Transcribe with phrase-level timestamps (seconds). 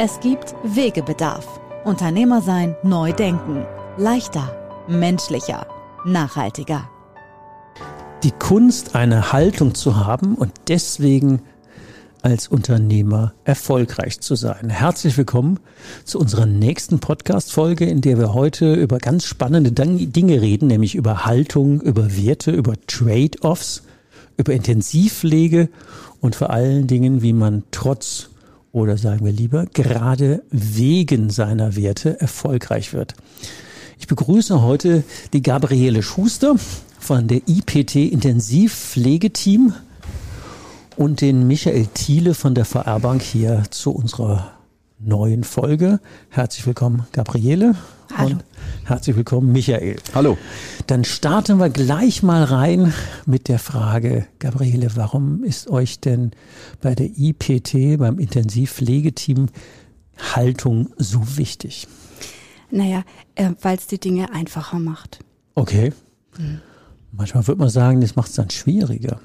[0.00, 1.58] Es gibt Wegebedarf.
[1.84, 3.66] Unternehmer sein, neu denken.
[3.96, 4.54] Leichter,
[4.86, 5.66] menschlicher,
[6.06, 6.88] nachhaltiger.
[8.22, 11.42] Die Kunst, eine Haltung zu haben und deswegen
[12.22, 14.70] als Unternehmer erfolgreich zu sein.
[14.70, 15.58] Herzlich willkommen
[16.04, 21.26] zu unserer nächsten Podcast-Folge, in der wir heute über ganz spannende Dinge reden, nämlich über
[21.26, 23.82] Haltung, über Werte, über Trade-offs,
[24.36, 25.68] über Intensivpflege
[26.20, 28.30] und vor allen Dingen, wie man trotz
[28.78, 33.14] oder sagen wir lieber gerade wegen seiner Werte erfolgreich wird.
[33.98, 36.54] Ich begrüße heute die Gabriele Schuster
[36.98, 39.74] von der IPT Intensivpflegeteam
[40.96, 44.52] und den Michael Thiele von der VR Bank hier zu unserer
[44.98, 46.00] neuen Folge.
[46.28, 47.74] Herzlich willkommen, Gabriele.
[48.16, 48.30] Hallo.
[48.30, 48.44] Und
[48.84, 49.96] herzlich willkommen, Michael.
[50.14, 50.38] Hallo.
[50.86, 52.92] Dann starten wir gleich mal rein
[53.26, 56.32] mit der Frage, Gabriele, warum ist euch denn
[56.80, 59.46] bei der IPT, beim Intensivpflegeteam,
[60.34, 61.86] Haltung so wichtig?
[62.70, 65.20] Naja, äh, weil es die Dinge einfacher macht.
[65.54, 65.92] Okay.
[66.38, 66.60] Mhm.
[67.10, 69.20] Manchmal würde man sagen, das macht es dann schwieriger.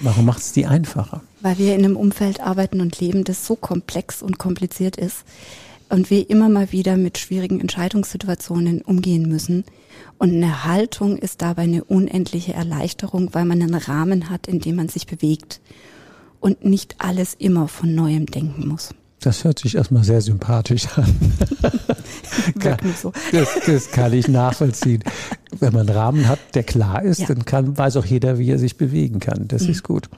[0.00, 1.22] Warum macht es die einfacher?
[1.40, 5.24] Weil wir in einem Umfeld arbeiten und leben, das so komplex und kompliziert ist
[5.88, 9.64] und wir immer mal wieder mit schwierigen Entscheidungssituationen umgehen müssen.
[10.18, 14.76] Und eine Haltung ist dabei eine unendliche Erleichterung, weil man einen Rahmen hat, in dem
[14.76, 15.60] man sich bewegt
[16.40, 18.94] und nicht alles immer von neuem denken muss.
[19.20, 21.12] Das hört sich erstmal sehr sympathisch an.
[23.02, 23.12] so.
[23.32, 25.02] das, das, kann ich nachvollziehen.
[25.58, 27.26] Wenn man einen Rahmen hat, der klar ist, ja.
[27.26, 29.48] dann kann, weiß auch jeder, wie er sich bewegen kann.
[29.48, 29.70] Das mhm.
[29.70, 30.08] ist gut.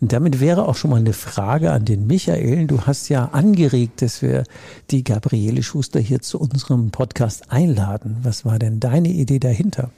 [0.00, 2.68] Und damit wäre auch schon mal eine Frage an den Michael.
[2.68, 4.44] Du hast ja angeregt, dass wir
[4.92, 8.18] die Gabriele Schuster hier zu unserem Podcast einladen.
[8.22, 9.90] Was war denn deine Idee dahinter?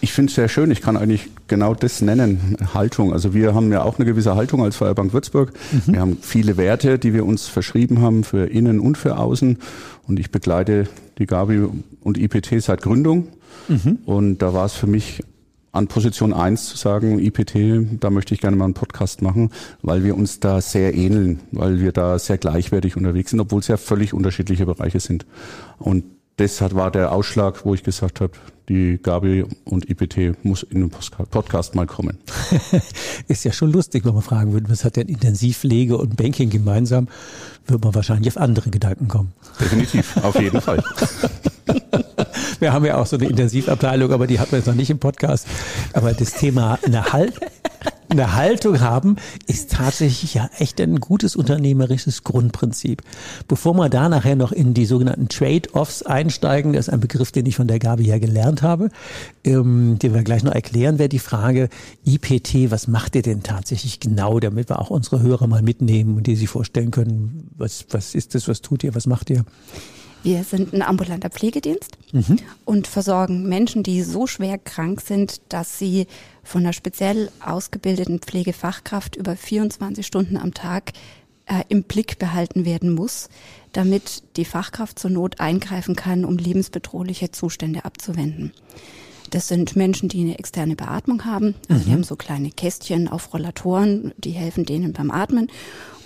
[0.00, 0.70] Ich finde es sehr schön.
[0.70, 3.12] Ich kann eigentlich genau das nennen, Haltung.
[3.12, 5.52] Also wir haben ja auch eine gewisse Haltung als Feuerbank Würzburg.
[5.72, 5.92] Mhm.
[5.92, 9.58] Wir haben viele Werte, die wir uns verschrieben haben für innen und für außen.
[10.06, 10.88] Und ich begleite
[11.18, 11.66] die Gabi
[12.00, 13.28] und IPT seit Gründung.
[13.66, 13.98] Mhm.
[14.04, 15.22] Und da war es für mich
[15.72, 19.50] an Position eins zu sagen, IPT, da möchte ich gerne mal einen Podcast machen,
[19.82, 23.68] weil wir uns da sehr ähneln, weil wir da sehr gleichwertig unterwegs sind, obwohl es
[23.68, 25.26] ja völlig unterschiedliche Bereiche sind.
[25.78, 26.04] Und
[26.36, 28.32] das war der Ausschlag, wo ich gesagt habe,
[28.68, 32.18] die Gabi und IPT muss in den Podcast mal kommen.
[33.28, 37.08] Ist ja schon lustig, wenn man fragen würde, was hat denn Intensivpflege und Banking gemeinsam,
[37.66, 39.32] würde man wahrscheinlich auf andere Gedanken kommen.
[39.60, 40.82] Definitiv, auf jeden Fall.
[42.60, 44.98] Wir haben ja auch so eine Intensivabteilung, aber die hat man jetzt noch nicht im
[44.98, 45.46] Podcast.
[45.92, 47.34] Aber das Thema eine, Halt,
[48.10, 53.02] eine Haltung haben, ist tatsächlich ja echt ein gutes unternehmerisches Grundprinzip.
[53.46, 57.46] Bevor wir da nachher noch in die sogenannten Trade-offs einsteigen, das ist ein Begriff, den
[57.46, 58.90] ich von der Gabi ja gelernt habe,
[59.44, 61.68] ähm, den wir gleich noch erklären, wäre die Frage,
[62.04, 66.26] IPT, was macht ihr denn tatsächlich genau, damit wir auch unsere Hörer mal mitnehmen und
[66.26, 69.44] die sich vorstellen können, was, was ist das, was tut ihr, was macht ihr?
[70.28, 72.36] Wir sind ein ambulanter Pflegedienst mhm.
[72.66, 76.06] und versorgen Menschen, die so schwer krank sind, dass sie
[76.42, 80.92] von einer speziell ausgebildeten Pflegefachkraft über 24 Stunden am Tag
[81.46, 83.30] äh, im Blick behalten werden muss,
[83.72, 88.52] damit die Fachkraft zur Not eingreifen kann, um lebensbedrohliche Zustände abzuwenden.
[89.30, 91.54] Das sind Menschen, die eine externe Beatmung haben.
[91.68, 91.86] Also mhm.
[91.86, 95.48] Die haben so kleine Kästchen auf Rollatoren, die helfen denen beim Atmen.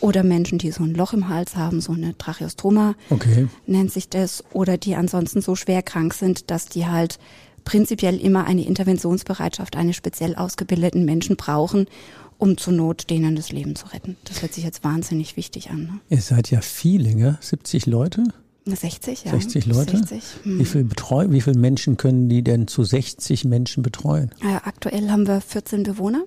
[0.01, 3.49] Oder Menschen, die so ein Loch im Hals haben, so eine Tracheostoma okay.
[3.67, 4.43] nennt sich das.
[4.53, 7.21] Oder die ansonsten so schwer krank sind, dass die halt
[7.65, 11.87] prinzipiell immer eine Interventionsbereitschaft eines speziell ausgebildeten Menschen brauchen,
[12.39, 14.17] um zur Not denen das Leben zu retten.
[14.25, 15.83] Das hört sich jetzt wahnsinnig wichtig an.
[15.85, 16.01] Ne?
[16.11, 17.39] Ihr seid ja viele, gell?
[17.41, 18.25] 70 Leute?
[18.65, 19.33] 60, ja.
[19.33, 19.97] 60 Leute?
[19.97, 20.23] 60.
[20.45, 20.59] Hm.
[20.59, 24.31] Wie, viel betreu wie viele Menschen können die denn zu 60 Menschen betreuen?
[24.41, 26.25] Äh, aktuell haben wir 14 Bewohner.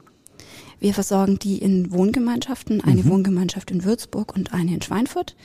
[0.79, 3.09] Wir versorgen die in Wohngemeinschaften, eine mhm.
[3.09, 5.35] Wohngemeinschaft in Würzburg und eine in Schweinfurt.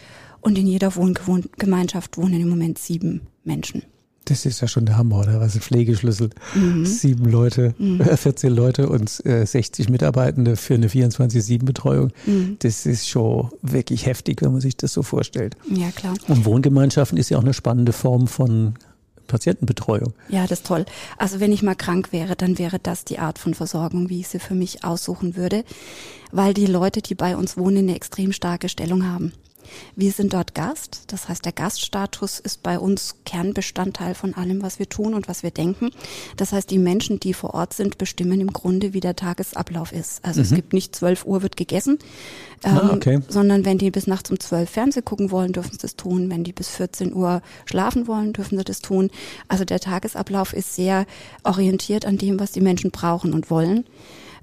[0.41, 3.85] Und in jeder Wohngemeinschaft wohnen im Moment sieben Menschen.
[4.31, 5.41] Das ist ja schon der Hammer, oder?
[5.41, 6.31] Was ein Pflegeschlüssel.
[6.55, 6.87] Mhm.
[6.87, 8.01] Sieben Leute, mhm.
[8.01, 12.13] 14 Leute und äh, 60 Mitarbeitende für eine 24-7-Betreuung.
[12.27, 12.57] Mhm.
[12.61, 15.57] Das ist schon wirklich heftig, wenn man sich das so vorstellt.
[15.69, 16.15] Ja, klar.
[16.29, 18.75] Und Wohngemeinschaften ist ja auch eine spannende Form von
[19.27, 20.13] Patientenbetreuung.
[20.29, 20.85] Ja, das ist toll.
[21.19, 24.29] Also wenn ich mal krank wäre, dann wäre das die Art von Versorgung, wie ich
[24.29, 25.65] sie für mich aussuchen würde,
[26.31, 29.33] weil die Leute, die bei uns wohnen, eine extrem starke Stellung haben.
[29.97, 34.79] Wir sind dort Gast, das heißt, der Gaststatus ist bei uns Kernbestandteil von allem, was
[34.79, 35.91] wir tun und was wir denken.
[36.37, 40.25] Das heißt, die Menschen, die vor Ort sind, bestimmen im Grunde, wie der Tagesablauf ist.
[40.25, 40.47] Also mhm.
[40.47, 41.99] es gibt nicht 12 Uhr wird gegessen,
[42.63, 43.21] ah, ähm, ah, okay.
[43.29, 46.31] sondern wenn die bis nachts um 12 Fernseh gucken wollen, dürfen sie das tun.
[46.31, 49.11] Wenn die bis 14 Uhr schlafen wollen, dürfen sie das tun.
[49.49, 51.07] Also der Tagesablauf ist sehr
[51.45, 53.85] orientiert an dem, was die Menschen brauchen und wollen.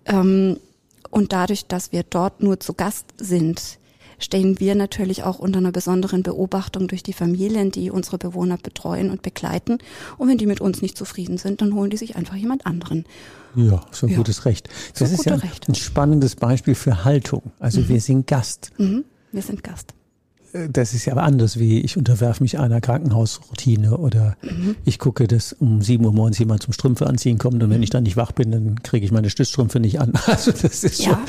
[0.05, 0.57] Ähm,
[1.09, 3.79] und dadurch, dass wir dort nur zu Gast sind,
[4.19, 9.09] stehen wir natürlich auch unter einer besonderen Beobachtung durch die Familien, die unsere Bewohner betreuen
[9.09, 9.77] und begleiten.
[10.17, 13.05] Und wenn die mit uns nicht zufrieden sind, dann holen die sich einfach jemand anderen.
[13.55, 14.17] Ja, so ein ja.
[14.17, 14.69] gutes Recht.
[14.97, 15.67] Das so ist ja Recht.
[15.67, 17.51] ein spannendes Beispiel für Haltung.
[17.59, 17.89] Also mhm.
[17.89, 18.71] wir sind Gast.
[18.77, 19.05] Mhm.
[19.31, 19.96] Wir sind Gast
[20.53, 24.75] das ist ja aber anders, wie ich unterwerfe mich einer Krankenhausroutine oder mhm.
[24.85, 27.89] ich gucke, dass um sieben Uhr morgens jemand zum Strümpfe anziehen kommt und wenn ich
[27.89, 30.13] dann nicht wach bin, dann kriege ich meine Stützstrümpfe nicht an.
[30.27, 31.19] Also das ist ja.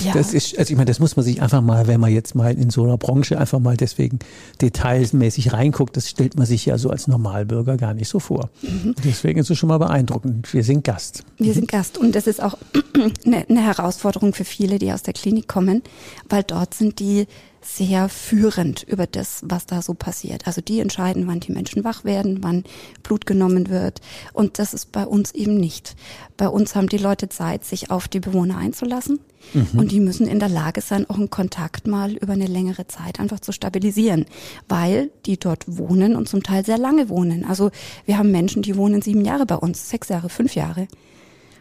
[0.00, 2.34] schon, das ist, also ich meine, das muss man sich einfach mal, wenn man jetzt
[2.34, 4.18] mal in so einer Branche einfach mal deswegen
[4.62, 8.48] detailsmäßig reinguckt, das stellt man sich ja so als Normalbürger gar nicht so vor.
[8.62, 8.94] Mhm.
[9.04, 10.52] Deswegen ist es schon mal beeindruckend.
[10.54, 11.24] Wir sind Gast.
[11.38, 12.56] Wir sind Gast und das ist auch
[13.26, 15.82] eine Herausforderung für viele, die aus der Klinik kommen,
[16.28, 17.26] weil dort sind die
[17.62, 20.46] sehr führend über das, was da so passiert.
[20.46, 22.64] Also die entscheiden, wann die Menschen wach werden, wann
[23.02, 24.00] Blut genommen wird.
[24.32, 25.94] Und das ist bei uns eben nicht.
[26.36, 29.20] Bei uns haben die Leute Zeit, sich auf die Bewohner einzulassen.
[29.52, 29.78] Mhm.
[29.78, 33.20] Und die müssen in der Lage sein, auch einen Kontakt mal über eine längere Zeit
[33.20, 34.26] einfach zu stabilisieren,
[34.68, 37.44] weil die dort wohnen und zum Teil sehr lange wohnen.
[37.44, 37.70] Also
[38.06, 40.88] wir haben Menschen, die wohnen sieben Jahre bei uns, sechs Jahre, fünf Jahre.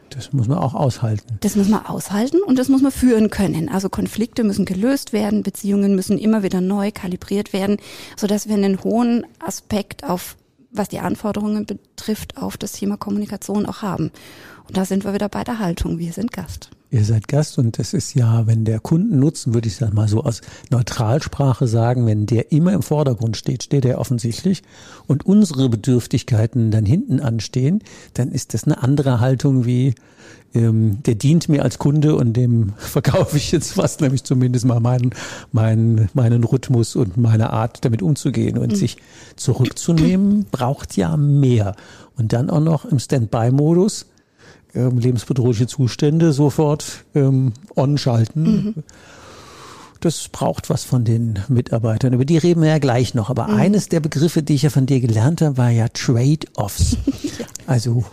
[0.09, 1.37] Das muss man auch aushalten.
[1.41, 3.69] Das muss man aushalten und das muss man führen können.
[3.69, 7.77] Also Konflikte müssen gelöst werden, Beziehungen müssen immer wieder neu kalibriert werden,
[8.17, 10.35] sodass wir einen hohen Aspekt auf,
[10.71, 14.11] was die Anforderungen betrifft, auf das Thema Kommunikation auch haben.
[14.67, 15.99] Und da sind wir wieder bei der Haltung.
[15.99, 16.69] Wir sind Gast.
[16.91, 20.23] Ihr seid Gast und das ist ja, wenn der Kundennutzen, würde ich das mal so
[20.23, 20.41] aus
[20.71, 24.63] Neutralsprache sagen, wenn der immer im Vordergrund steht, steht er offensichtlich
[25.05, 27.83] und unsere Bedürftigkeiten dann hinten anstehen,
[28.15, 29.93] dann ist das eine andere Haltung wie,
[30.55, 34.79] ähm, der dient mir als Kunde und dem verkaufe ich jetzt was, nämlich zumindest mal
[34.79, 35.11] meinen,
[35.51, 38.57] meinen, meinen Rhythmus und meine Art, damit umzugehen.
[38.57, 38.75] Und mhm.
[38.75, 38.97] sich
[39.35, 41.75] zurückzunehmen, braucht ja mehr.
[42.17, 44.07] Und dann auch noch im Standby-Modus
[44.75, 48.43] ähm, lebensbedrohliche Zustände sofort ähm, on schalten.
[48.43, 48.73] Mhm.
[49.99, 52.13] Das braucht was von den Mitarbeitern.
[52.13, 53.29] Über die reden wir ja gleich noch.
[53.29, 53.55] Aber mhm.
[53.55, 56.97] eines der Begriffe, die ich ja von dir gelernt habe, war ja Trade-offs.
[57.39, 57.45] ja.
[57.67, 58.05] Also,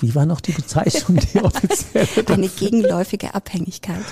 [0.00, 2.06] wie war noch die Bezeichnung, die offizielle?
[2.28, 4.04] Eine gegenläufige Abhängigkeit.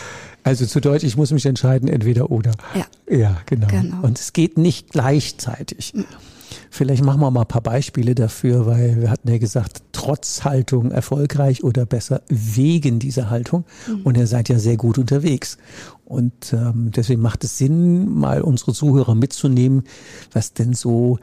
[0.45, 2.53] Also zu Deutsch, ich muss mich entscheiden, entweder oder.
[2.75, 2.87] Ja.
[3.15, 3.67] Ja, genau.
[3.67, 4.03] genau.
[4.03, 5.93] Und es geht nicht gleichzeitig.
[6.71, 10.91] Vielleicht machen wir mal ein paar Beispiele dafür, weil wir hatten ja gesagt, trotz Haltung
[10.91, 13.65] erfolgreich oder besser wegen dieser Haltung.
[13.87, 14.03] Mhm.
[14.03, 15.59] Und ihr seid ja sehr gut unterwegs.
[16.05, 19.85] Und ähm, deswegen macht es Sinn, mal unsere Zuhörer mitzunehmen,
[20.33, 21.19] was denn so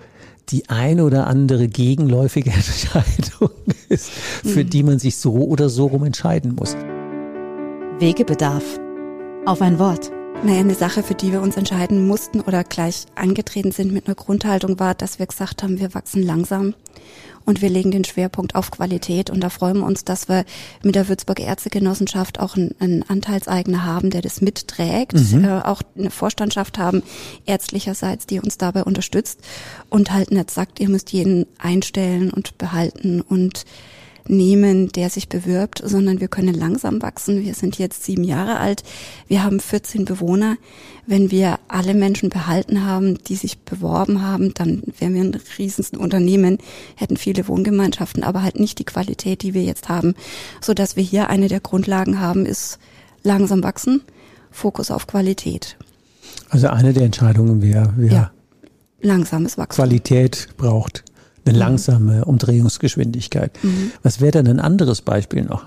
[0.50, 3.52] die eine oder andere gegenläufige Entscheidung
[3.90, 4.70] ist, für mhm.
[4.70, 6.76] die man sich so oder so rum entscheiden muss.
[8.00, 8.64] Wegebedarf.
[9.46, 10.12] Auf ein Wort.
[10.44, 14.16] Naja, eine Sache, für die wir uns entscheiden mussten oder gleich angetreten sind mit einer
[14.16, 16.74] Grundhaltung war, dass wir gesagt haben, wir wachsen langsam
[17.46, 20.46] und wir legen den Schwerpunkt auf Qualität und da freuen wir uns, dass wir
[20.82, 25.46] mit der Würzburg Ärztegenossenschaft auch einen, einen Anteilseigner haben, der das mitträgt, mhm.
[25.46, 27.04] äh, auch eine Vorstandschaft haben,
[27.46, 29.42] ärztlicherseits, die uns dabei unterstützt
[29.92, 33.66] und halt nicht sagt, ihr müsst jeden einstellen und behalten und
[34.28, 37.44] nehmen, der sich bewirbt, sondern wir können langsam wachsen.
[37.44, 38.84] Wir sind jetzt sieben Jahre alt.
[39.28, 40.58] Wir haben 14 Bewohner.
[41.08, 46.00] Wenn wir alle Menschen behalten haben, die sich beworben haben, dann wären wir ein riesensten
[46.00, 46.58] Unternehmen,
[46.96, 50.14] hätten viele Wohngemeinschaften, aber halt nicht die Qualität, die wir jetzt haben.
[50.62, 52.80] So dass wir hier eine der Grundlagen haben, ist
[53.24, 54.02] langsam wachsen,
[54.52, 55.78] Fokus auf Qualität.
[56.50, 58.32] Also eine der Entscheidungen wäre, wäre ja,
[59.02, 59.84] langsames Wachstum.
[59.84, 61.04] Qualität braucht
[61.46, 61.60] eine mhm.
[61.60, 63.58] langsame Umdrehungsgeschwindigkeit.
[63.64, 63.92] Mhm.
[64.04, 65.66] Was wäre denn ein anderes Beispiel noch?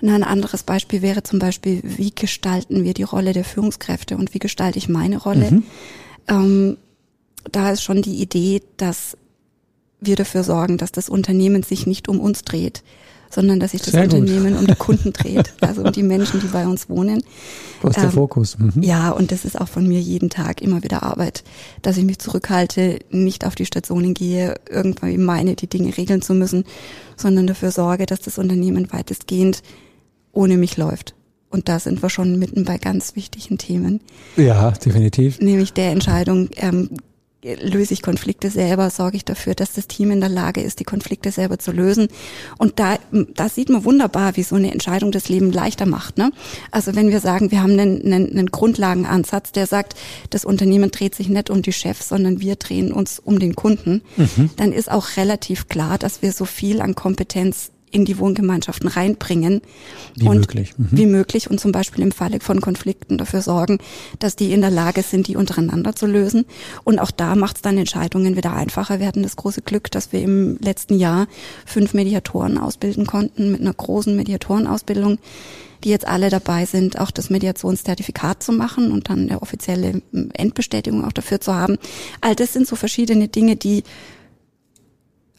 [0.00, 4.34] Na, ein anderes Beispiel wäre zum Beispiel, wie gestalten wir die Rolle der Führungskräfte und
[4.34, 5.50] wie gestalte ich meine Rolle?
[5.50, 5.62] Mhm.
[6.28, 6.76] Ähm,
[7.50, 9.16] da ist schon die Idee, dass
[10.00, 12.82] wir dafür sorgen, dass das Unternehmen sich nicht um uns dreht,
[13.32, 14.14] sondern dass sich das Sehr gut.
[14.20, 17.22] Unternehmen um die Kunden dreht, also um die Menschen, die bei uns wohnen.
[17.82, 18.58] Ist der Ähm, Fokus?
[18.58, 18.82] Mhm.
[18.82, 21.42] Ja, und das ist auch von mir jeden Tag immer wieder Arbeit,
[21.82, 26.34] dass ich mich zurückhalte, nicht auf die Stationen gehe, irgendwie meine, die Dinge regeln zu
[26.34, 26.64] müssen,
[27.16, 29.62] sondern dafür sorge, dass das Unternehmen weitestgehend
[30.32, 31.14] ohne mich läuft.
[31.50, 34.00] Und da sind wir schon mitten bei ganz wichtigen Themen,
[34.36, 35.38] Ja, definitiv.
[35.40, 36.88] nämlich der Entscheidung, ähm,
[37.44, 40.84] löse ich Konflikte selber, sorge ich dafür, dass das Team in der Lage ist, die
[40.84, 42.08] Konflikte selber zu lösen.
[42.58, 42.98] Und da,
[43.34, 46.18] da sieht man wunderbar, wie so eine Entscheidung das Leben leichter macht.
[46.18, 46.30] Ne?
[46.70, 49.94] Also wenn wir sagen, wir haben einen, einen, einen Grundlagenansatz, der sagt,
[50.30, 54.02] das Unternehmen dreht sich nicht um die Chefs, sondern wir drehen uns um den Kunden,
[54.56, 59.60] dann ist auch relativ klar, dass wir so viel an Kompetenz in die Wohngemeinschaften reinbringen.
[60.14, 60.74] Wie und möglich.
[60.76, 60.88] Mhm.
[60.90, 63.78] Wie möglich und zum Beispiel im Falle von Konflikten dafür sorgen,
[64.18, 66.46] dass die in der Lage sind, die untereinander zu lösen.
[66.84, 68.98] Und auch da macht es dann Entscheidungen wieder einfacher.
[68.98, 71.28] Wir hatten das große Glück, dass wir im letzten Jahr
[71.66, 75.18] fünf Mediatoren ausbilden konnten mit einer großen Mediatorenausbildung
[75.84, 80.00] die jetzt alle dabei sind, auch das Mediationszertifikat zu machen und dann eine offizielle
[80.32, 81.76] Endbestätigung auch dafür zu haben.
[82.20, 83.82] All das sind so verschiedene Dinge, die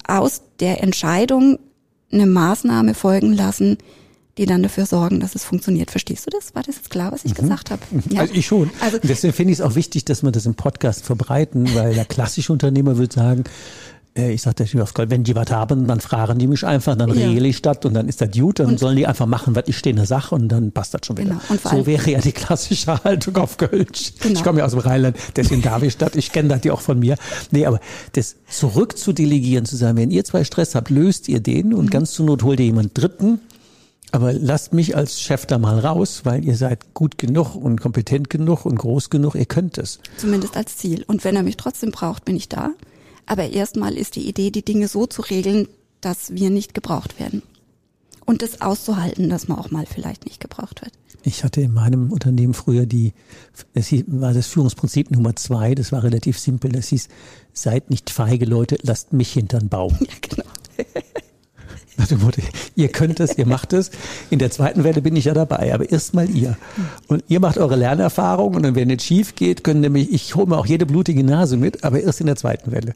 [0.05, 1.59] aus der Entscheidung
[2.13, 3.77] eine Maßnahme folgen lassen,
[4.37, 5.91] die dann dafür sorgen, dass es funktioniert.
[5.91, 6.55] Verstehst du das?
[6.55, 7.81] War das jetzt klar, was ich gesagt habe?
[8.09, 8.21] Ja.
[8.21, 8.71] Also ich schon.
[8.79, 12.05] Also deswegen finde ich es auch wichtig, dass wir das im Podcast verbreiten, weil der
[12.05, 13.43] klassische Unternehmer würde sagen,
[14.15, 17.27] ich der aufs Gold, wenn die was haben, dann fragen die mich einfach, dann Ja.
[17.27, 19.63] regle ich das und dann ist das gut, dann Und- sollen die einfach machen, was
[19.67, 21.29] ich stehe in der Sache und dann passt das schon wieder.
[21.29, 21.41] Genau.
[21.49, 24.13] Und So wäre ja die klassische Haltung auf Kölsch.
[24.19, 24.33] Genau.
[24.37, 26.81] Ich komme ja aus dem Rheinland, deswegen darf ich das, ich kenne das ja auch
[26.81, 27.15] von mir.
[27.51, 27.79] Nee, aber
[28.11, 31.73] das zurück zu delegieren, zu sagen, wenn ihr zwei Stress habt, löst ihr den Mhm.
[31.75, 33.39] und ganz zur Not holt ihr jemand Dritten,
[34.11, 38.29] aber lasst mich als Chef da mal raus, weil ihr seid gut genug und kompetent
[38.29, 39.97] genug und groß genug, ihr könnt es.
[40.17, 41.03] zumindest als Ziel.
[41.07, 42.69] Und wenn er mich trotzdem braucht, bin ich da.
[43.25, 45.67] Aber erstmal ist die Idee, die Dinge so zu regeln,
[46.01, 47.41] dass wir nicht gebraucht werden.
[48.25, 50.93] Und das auszuhalten, dass man auch mal vielleicht nicht gebraucht wird.
[51.23, 53.13] Ich hatte in meinem Unternehmen früher die,
[53.73, 57.07] das hieß, war das Führungsprinzip Nummer zwei, das war relativ simpel, das hieß,
[57.53, 59.97] seid nicht feige Leute, lasst mich hintern Baum.
[60.07, 60.43] Ja, genau.
[61.97, 62.41] Motto,
[62.75, 63.91] ihr könnt es, ihr macht es.
[64.29, 66.57] In der zweiten Welle bin ich ja dabei, aber erst mal ihr.
[67.07, 70.57] Und ihr macht eure Lernerfahrung und wenn es schief geht, können nämlich, ich hole mir
[70.57, 72.93] auch jede blutige Nase mit, aber erst in der zweiten Welle.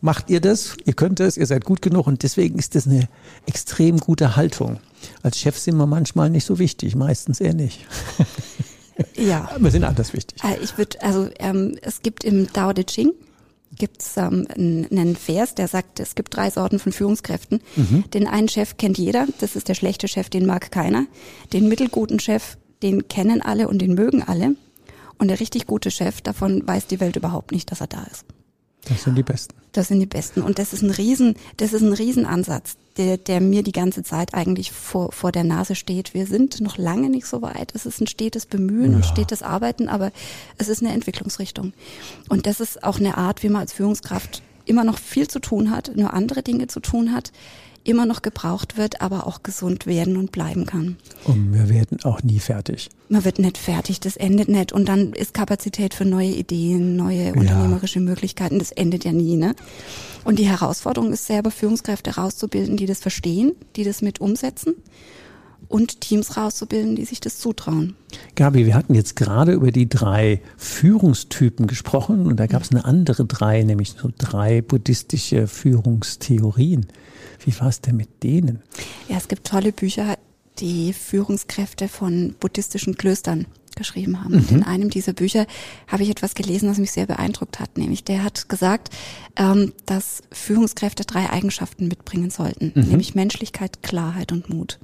[0.00, 3.08] Macht ihr das, ihr könnt es, ihr seid gut genug und deswegen ist das eine
[3.46, 4.78] extrem gute Haltung.
[5.22, 7.86] Als Chef sind wir manchmal nicht so wichtig, meistens eher nicht.
[9.16, 9.50] Ja.
[9.58, 10.42] Wir sind anders wichtig.
[10.44, 13.12] Äh, Ich würde, also ähm, es gibt im Tao Te Ching
[13.80, 17.60] gibt's ähm, einen Vers, der sagt, es gibt drei Sorten von Führungskräften.
[18.14, 21.06] Den einen Chef kennt jeder, das ist der schlechte Chef, den mag keiner.
[21.52, 24.54] Den mittelguten Chef, den kennen alle und den mögen alle.
[25.18, 28.24] Und der richtig gute Chef, davon weiß die Welt überhaupt nicht, dass er da ist.
[28.90, 29.54] Das sind die Besten.
[29.72, 30.42] Das sind die Besten.
[30.42, 34.34] Und das ist ein Riesen, das ist ein Riesenansatz, der, der mir die ganze Zeit
[34.34, 36.12] eigentlich vor, vor der Nase steht.
[36.12, 37.72] Wir sind noch lange nicht so weit.
[37.74, 40.10] Es ist ein stetes Bemühen und stetes Arbeiten, aber
[40.58, 41.72] es ist eine Entwicklungsrichtung.
[42.28, 45.70] Und das ist auch eine Art, wie man als Führungskraft immer noch viel zu tun
[45.70, 47.32] hat, nur andere Dinge zu tun hat,
[47.84, 50.96] immer noch gebraucht wird, aber auch gesund werden und bleiben kann.
[51.24, 52.90] Und wir werden auch nie fertig.
[53.08, 54.72] Man wird nicht fertig, das endet nicht.
[54.72, 59.36] Und dann ist Kapazität für neue Ideen, neue unternehmerische Möglichkeiten, das endet ja nie.
[59.36, 59.54] Ne?
[60.24, 64.74] Und die Herausforderung ist selber Führungskräfte rauszubilden, die das verstehen, die das mit umsetzen
[65.68, 67.94] und Teams rauszubilden, die sich das zutrauen.
[68.34, 72.84] Gabi, wir hatten jetzt gerade über die drei Führungstypen gesprochen und da gab es eine
[72.84, 76.86] andere drei, nämlich so drei buddhistische Führungstheorien.
[77.44, 78.62] Wie war es denn mit denen?
[79.08, 80.16] Ja, es gibt tolle Bücher,
[80.58, 84.34] die Führungskräfte von buddhistischen Klöstern geschrieben haben.
[84.34, 85.46] Und in einem dieser Bücher
[85.86, 87.78] habe ich etwas gelesen, was mich sehr beeindruckt hat.
[87.78, 88.90] Nämlich der hat gesagt,
[89.36, 92.72] ähm, dass Führungskräfte drei Eigenschaften mitbringen sollten.
[92.74, 94.78] Nämlich Menschlichkeit, Klarheit und Mut.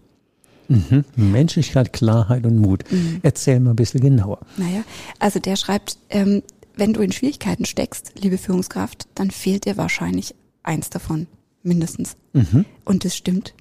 [0.68, 1.04] Mhm.
[1.14, 2.84] Menschlichkeit, Klarheit und Mut.
[3.22, 4.40] Erzähl mal ein bisschen genauer.
[4.56, 4.82] Naja,
[5.18, 6.42] also der schreibt, ähm,
[6.74, 11.26] wenn du in Schwierigkeiten steckst, liebe Führungskraft, dann fehlt dir wahrscheinlich eins davon,
[11.66, 12.16] mindestens.
[12.84, 13.54] Und das stimmt.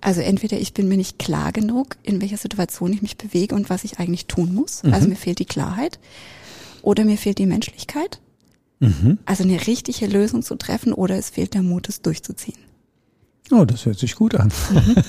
[0.00, 3.70] Also entweder ich bin mir nicht klar genug, in welcher Situation ich mich bewege und
[3.70, 4.84] was ich eigentlich tun muss.
[4.84, 5.98] Also mir fehlt die Klarheit.
[6.82, 8.20] Oder mir fehlt die Menschlichkeit.
[9.24, 12.58] Also eine richtige Lösung zu treffen oder es fehlt der Mut, es durchzuziehen.
[13.50, 14.50] Oh, das hört sich gut an.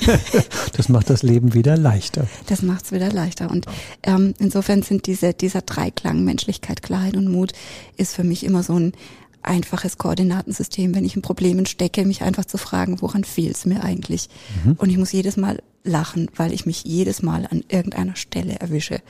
[0.73, 2.27] das macht das Leben wieder leichter.
[2.47, 3.49] Das macht's wieder leichter.
[3.49, 3.65] Und
[4.03, 7.53] ähm, insofern sind diese, dieser Dreiklang Menschlichkeit, Klarheit und Mut
[7.95, 8.91] ist für mich immer so ein
[9.47, 14.29] einfaches Koordinatensystem, wenn ich in Problemen stecke, mich einfach zu fragen, woran fehlt's mir eigentlich?
[14.77, 19.01] Und ich muss jedes Mal lachen, weil ich mich jedes Mal an irgendeiner Stelle erwische.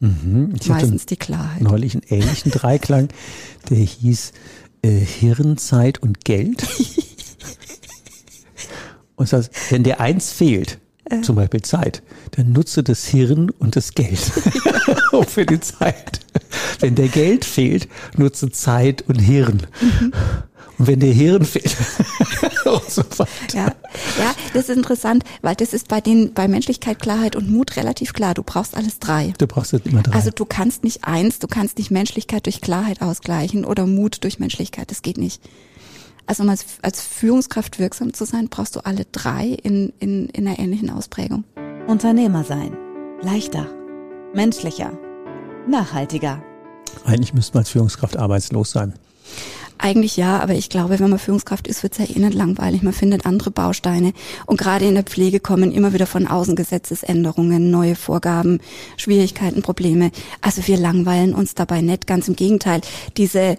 [0.00, 1.62] Ich hatte Meistens die Klarheit.
[1.62, 3.08] neulich einen ähnlichen Dreiklang,
[3.70, 4.32] der hieß
[4.82, 6.66] äh, Hirn, Zeit und Geld.
[9.16, 11.20] Und das heißt, wenn der eins fehlt, äh.
[11.20, 12.02] zum Beispiel Zeit,
[12.32, 14.18] dann nutze das Hirn und das Geld
[15.28, 16.20] für die Zeit.
[16.80, 19.66] Wenn der Geld fehlt, nutze Zeit und Hirn.
[19.80, 20.12] Mhm.
[20.78, 21.76] Und wenn der Hirn fehlt
[22.64, 23.26] und so weiter.
[23.52, 23.66] Ja,
[24.18, 28.12] ja, das ist interessant, weil das ist bei den, bei Menschlichkeit, Klarheit und Mut relativ
[28.12, 28.34] klar.
[28.34, 29.32] Du brauchst alles drei.
[29.38, 30.14] Du brauchst immer drei.
[30.14, 34.38] Also du kannst nicht eins, du kannst nicht Menschlichkeit durch Klarheit ausgleichen oder Mut durch
[34.38, 34.90] Menschlichkeit.
[34.90, 35.40] Das geht nicht.
[36.26, 40.48] Also um als, als Führungskraft wirksam zu sein, brauchst du alle drei in, in, in
[40.48, 41.44] einer ähnlichen Ausprägung.
[41.86, 42.76] Unternehmer sein.
[43.20, 43.68] Leichter.
[44.34, 44.98] Menschlicher.
[45.68, 46.42] Nachhaltiger.
[47.04, 48.94] Eigentlich müsste man als Führungskraft arbeitslos sein.
[49.76, 52.82] Eigentlich ja, aber ich glaube, wenn man Führungskraft ist, wird es ja eh nicht langweilig.
[52.82, 54.12] Man findet andere Bausteine.
[54.46, 58.60] Und gerade in der Pflege kommen immer wieder von außen Gesetzesänderungen, neue Vorgaben,
[58.96, 60.10] Schwierigkeiten, Probleme.
[60.40, 62.06] Also wir langweilen uns dabei nicht.
[62.06, 62.80] Ganz im Gegenteil.
[63.16, 63.58] Diese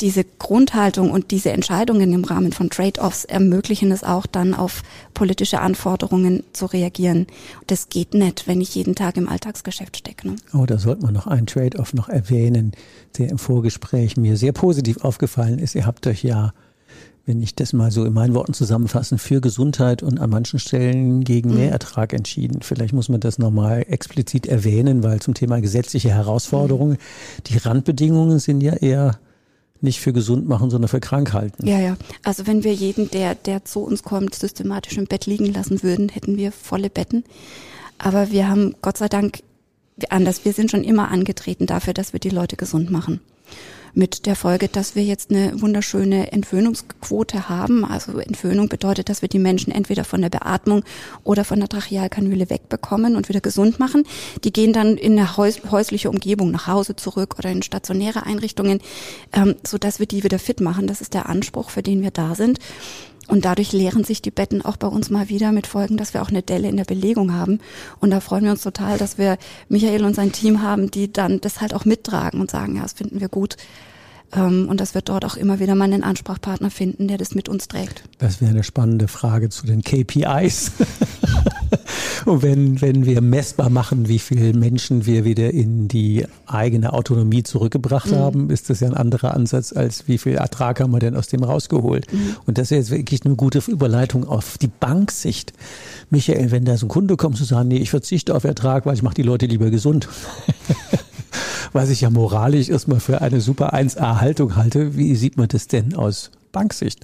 [0.00, 4.82] diese Grundhaltung und diese Entscheidungen im Rahmen von Trade-offs ermöglichen es auch dann auf
[5.14, 7.26] politische Anforderungen zu reagieren.
[7.66, 10.28] Das geht nicht, wenn ich jeden Tag im Alltagsgeschäft stecke.
[10.28, 10.36] Ne?
[10.52, 12.72] Oh, da sollte man noch einen Trade-off noch erwähnen,
[13.18, 15.74] der im Vorgespräch mir sehr positiv aufgefallen ist.
[15.74, 16.52] Ihr habt euch ja
[17.26, 21.24] wenn ich das mal so in meinen Worten zusammenfassen, für Gesundheit und an manchen Stellen
[21.24, 21.56] gegen mhm.
[21.56, 22.60] Mehrertrag entschieden.
[22.62, 26.98] Vielleicht muss man das nochmal explizit erwähnen, weil zum Thema gesetzliche Herausforderungen,
[27.46, 29.18] die Randbedingungen sind ja eher
[29.84, 31.66] nicht für gesund machen, sondern für krank halten.
[31.66, 31.96] Ja, ja.
[32.24, 36.08] Also wenn wir jeden, der, der zu uns kommt, systematisch im Bett liegen lassen würden,
[36.08, 37.24] hätten wir volle Betten.
[37.98, 39.42] Aber wir haben Gott sei Dank
[40.08, 40.44] anders.
[40.44, 43.20] Wir sind schon immer angetreten dafür, dass wir die Leute gesund machen
[43.94, 47.84] mit der Folge, dass wir jetzt eine wunderschöne Entwöhnungsquote haben.
[47.84, 50.84] Also Entwöhnung bedeutet, dass wir die Menschen entweder von der Beatmung
[51.22, 54.04] oder von der Trachealkanüle wegbekommen und wieder gesund machen.
[54.42, 58.80] Die gehen dann in eine häusliche Umgebung nach Hause zurück oder in stationäre Einrichtungen,
[59.32, 60.86] ähm, so dass wir die wieder fit machen.
[60.86, 62.58] Das ist der Anspruch, für den wir da sind.
[63.28, 66.22] Und dadurch leeren sich die Betten auch bei uns mal wieder mit Folgen, dass wir
[66.22, 67.60] auch eine Delle in der Belegung haben.
[68.00, 69.38] Und da freuen wir uns total, dass wir
[69.68, 72.92] Michael und sein Team haben, die dann das halt auch mittragen und sagen, ja, das
[72.92, 73.56] finden wir gut.
[74.34, 77.48] Ähm, und dass wir dort auch immer wieder mal einen Ansprechpartner finden, der das mit
[77.48, 78.04] uns trägt.
[78.18, 80.72] Das wäre eine spannende Frage zu den KPIs.
[82.24, 87.42] und wenn, wenn wir messbar machen, wie viele Menschen wir wieder in die eigene Autonomie
[87.42, 88.16] zurückgebracht mhm.
[88.16, 91.28] haben, ist das ja ein anderer Ansatz, als wie viel Ertrag haben wir denn aus
[91.28, 92.12] dem rausgeholt.
[92.12, 92.36] Mhm.
[92.46, 95.52] Und das ist jetzt wirklich eine gute Überleitung auf die Banksicht.
[96.10, 98.94] Michael, wenn da so ein Kunde kommt zu sagen, nee, ich verzichte auf Ertrag, weil
[98.94, 100.08] ich mache die Leute lieber gesund.
[101.74, 104.96] was ich ja moralisch erstmal für eine super 1A-Haltung halte.
[104.96, 107.00] Wie sieht man das denn aus Banksicht?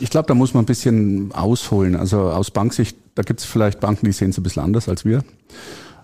[0.00, 1.94] Ich glaube, da muss man ein bisschen ausholen.
[1.94, 5.04] Also aus Banksicht, da gibt es vielleicht Banken, die sehen es ein bisschen anders als
[5.04, 5.22] wir.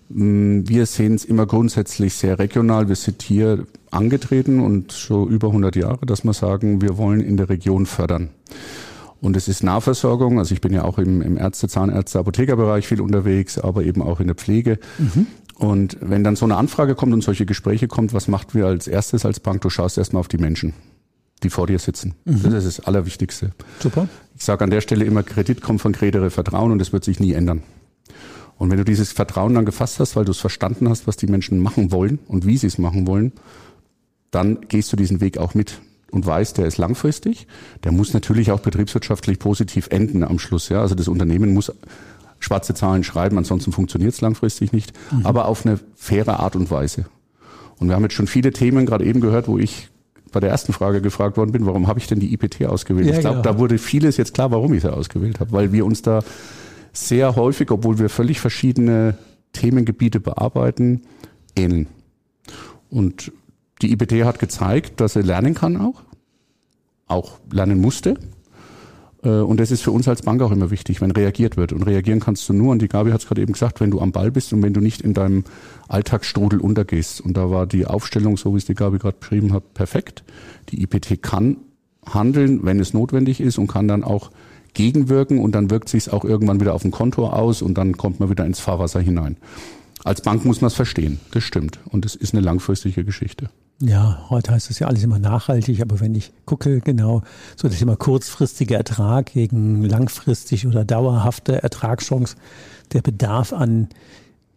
[0.08, 2.88] Mm, wir sehen es immer grundsätzlich sehr regional.
[2.88, 7.36] Wir sind hier angetreten und schon über 100 Jahre, dass wir sagen, wir wollen in
[7.36, 8.30] der Region fördern.
[9.20, 10.40] Und es ist Nahversorgung.
[10.40, 14.18] Also ich bin ja auch im, im Ärzte-, Zahnärzte-, Apothekerbereich viel unterwegs, aber eben auch
[14.18, 14.80] in der Pflege.
[14.98, 15.28] Mhm.
[15.62, 18.88] Und wenn dann so eine Anfrage kommt und solche Gespräche kommt, was macht wir als
[18.88, 19.60] erstes als Bank?
[19.60, 20.74] Du schaust erstmal auf die Menschen,
[21.44, 22.16] die vor dir sitzen.
[22.24, 22.42] Mhm.
[22.42, 23.52] Das ist das Allerwichtigste.
[23.78, 24.08] Super.
[24.36, 27.20] Ich sage an der Stelle immer, Kredit kommt von Kredere Vertrauen und das wird sich
[27.20, 27.62] nie ändern.
[28.58, 31.28] Und wenn du dieses Vertrauen dann gefasst hast, weil du es verstanden hast, was die
[31.28, 33.30] Menschen machen wollen und wie sie es machen wollen,
[34.32, 37.46] dann gehst du diesen Weg auch mit und weißt, der ist langfristig.
[37.84, 40.70] Der muss natürlich auch betriebswirtschaftlich positiv enden am Schluss.
[40.70, 41.72] Ja, also das Unternehmen muss
[42.42, 45.26] schwarze Zahlen schreiben, ansonsten funktioniert es langfristig nicht, mhm.
[45.26, 47.06] aber auf eine faire Art und Weise.
[47.78, 49.88] Und wir haben jetzt schon viele Themen gerade eben gehört, wo ich
[50.30, 53.06] bei der ersten Frage gefragt worden bin, warum habe ich denn die IPT ausgewählt?
[53.06, 53.52] Ja, ich glaube, genau.
[53.54, 56.22] da wurde vieles jetzt klar, warum ich sie ausgewählt habe, weil wir uns da
[56.92, 59.16] sehr häufig, obwohl wir völlig verschiedene
[59.52, 61.02] Themengebiete bearbeiten,
[61.54, 61.86] ähneln.
[62.90, 63.32] Und
[63.82, 66.02] die IPT hat gezeigt, dass sie lernen kann auch,
[67.06, 68.16] auch lernen musste.
[69.22, 71.72] Äh, und das ist für uns als Bank auch immer wichtig, wenn reagiert wird.
[71.72, 74.00] Und reagieren kannst du nur, und die Gabi hat es gerade eben gesagt, wenn du
[74.00, 75.44] am Ball bist und wenn du nicht in deinem
[75.88, 77.20] Alltagsstrudel untergehst.
[77.20, 80.24] Und da war die Aufstellung, so wie es die Gabi gerade beschrieben hat, perfekt.
[80.70, 81.56] Die IPT kann
[82.04, 84.30] handeln, wenn es notwendig ist und kann dann auch
[84.74, 88.20] gegenwirken und dann wirkt sich auch irgendwann wieder auf dem Konto aus und dann kommt
[88.20, 89.36] man wieder ins Fahrwasser hinein.
[90.02, 91.78] Als Bank muss man es verstehen, das stimmt.
[91.84, 93.50] Und es ist eine langfristige Geschichte.
[93.84, 97.22] Ja, heute heißt es ja alles immer nachhaltig, aber wenn ich gucke, genau,
[97.56, 102.36] so das Thema kurzfristiger Ertrag gegen langfristig oder dauerhafte Ertragschance,
[102.92, 103.88] der Bedarf an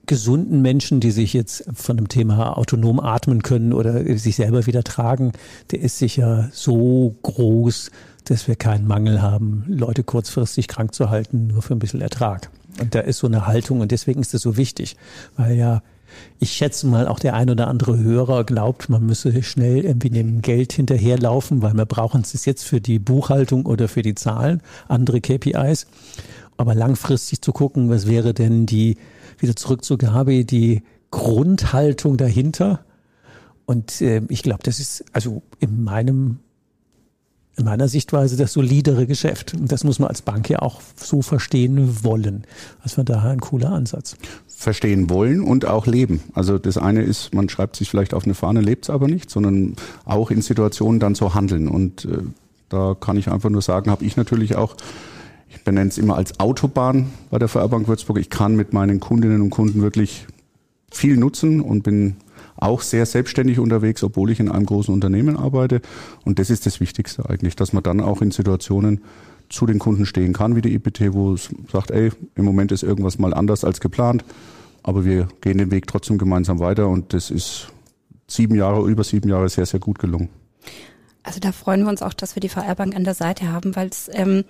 [0.05, 4.83] gesunden Menschen, die sich jetzt von dem Thema autonom atmen können oder sich selber wieder
[4.83, 5.31] tragen,
[5.71, 7.89] der ist sicher so groß,
[8.25, 12.51] dass wir keinen Mangel haben, Leute kurzfristig krank zu halten, nur für ein bisschen Ertrag.
[12.79, 14.97] Und da ist so eine Haltung und deswegen ist das so wichtig,
[15.35, 15.81] weil ja
[16.39, 20.41] ich schätze mal, auch der ein oder andere Hörer glaubt, man müsse schnell irgendwie dem
[20.41, 25.21] Geld hinterherlaufen, weil wir brauchen es jetzt für die Buchhaltung oder für die Zahlen, andere
[25.21, 25.87] KPIs.
[26.57, 28.97] Aber langfristig zu gucken, was wäre denn die,
[29.39, 32.85] wieder zurück zur Gabi, die Grundhaltung dahinter.
[33.65, 36.39] Und äh, ich glaube, das ist also in meinem
[37.57, 39.53] in meiner Sichtweise das solidere Geschäft.
[39.53, 42.45] Und das muss man als Bank ja auch so verstehen wollen.
[42.83, 44.17] Das war daher ein cooler Ansatz.
[44.47, 46.21] Verstehen wollen und auch leben.
[46.33, 49.29] Also das eine ist, man schreibt sich vielleicht auf eine Fahne, lebt es aber nicht,
[49.29, 51.67] sondern auch in Situationen dann so handeln.
[51.67, 52.19] Und äh,
[52.69, 54.75] da kann ich einfach nur sagen, habe ich natürlich auch
[55.55, 58.17] ich benenne es immer als Autobahn bei der VR Würzburg.
[58.17, 60.27] Ich kann mit meinen Kundinnen und Kunden wirklich
[60.91, 62.17] viel nutzen und bin
[62.55, 65.81] auch sehr selbstständig unterwegs, obwohl ich in einem großen Unternehmen arbeite.
[66.23, 69.01] Und das ist das Wichtigste eigentlich, dass man dann auch in Situationen
[69.49, 72.83] zu den Kunden stehen kann, wie die IPT, wo es sagt, ey, im Moment ist
[72.83, 74.23] irgendwas mal anders als geplant,
[74.83, 77.67] aber wir gehen den Weg trotzdem gemeinsam weiter und das ist
[78.27, 80.29] sieben Jahre, über sieben Jahre sehr, sehr gut gelungen.
[81.21, 83.87] Also da freuen wir uns auch, dass wir die VR-Bank an der Seite haben, weil
[83.87, 84.45] es ähm,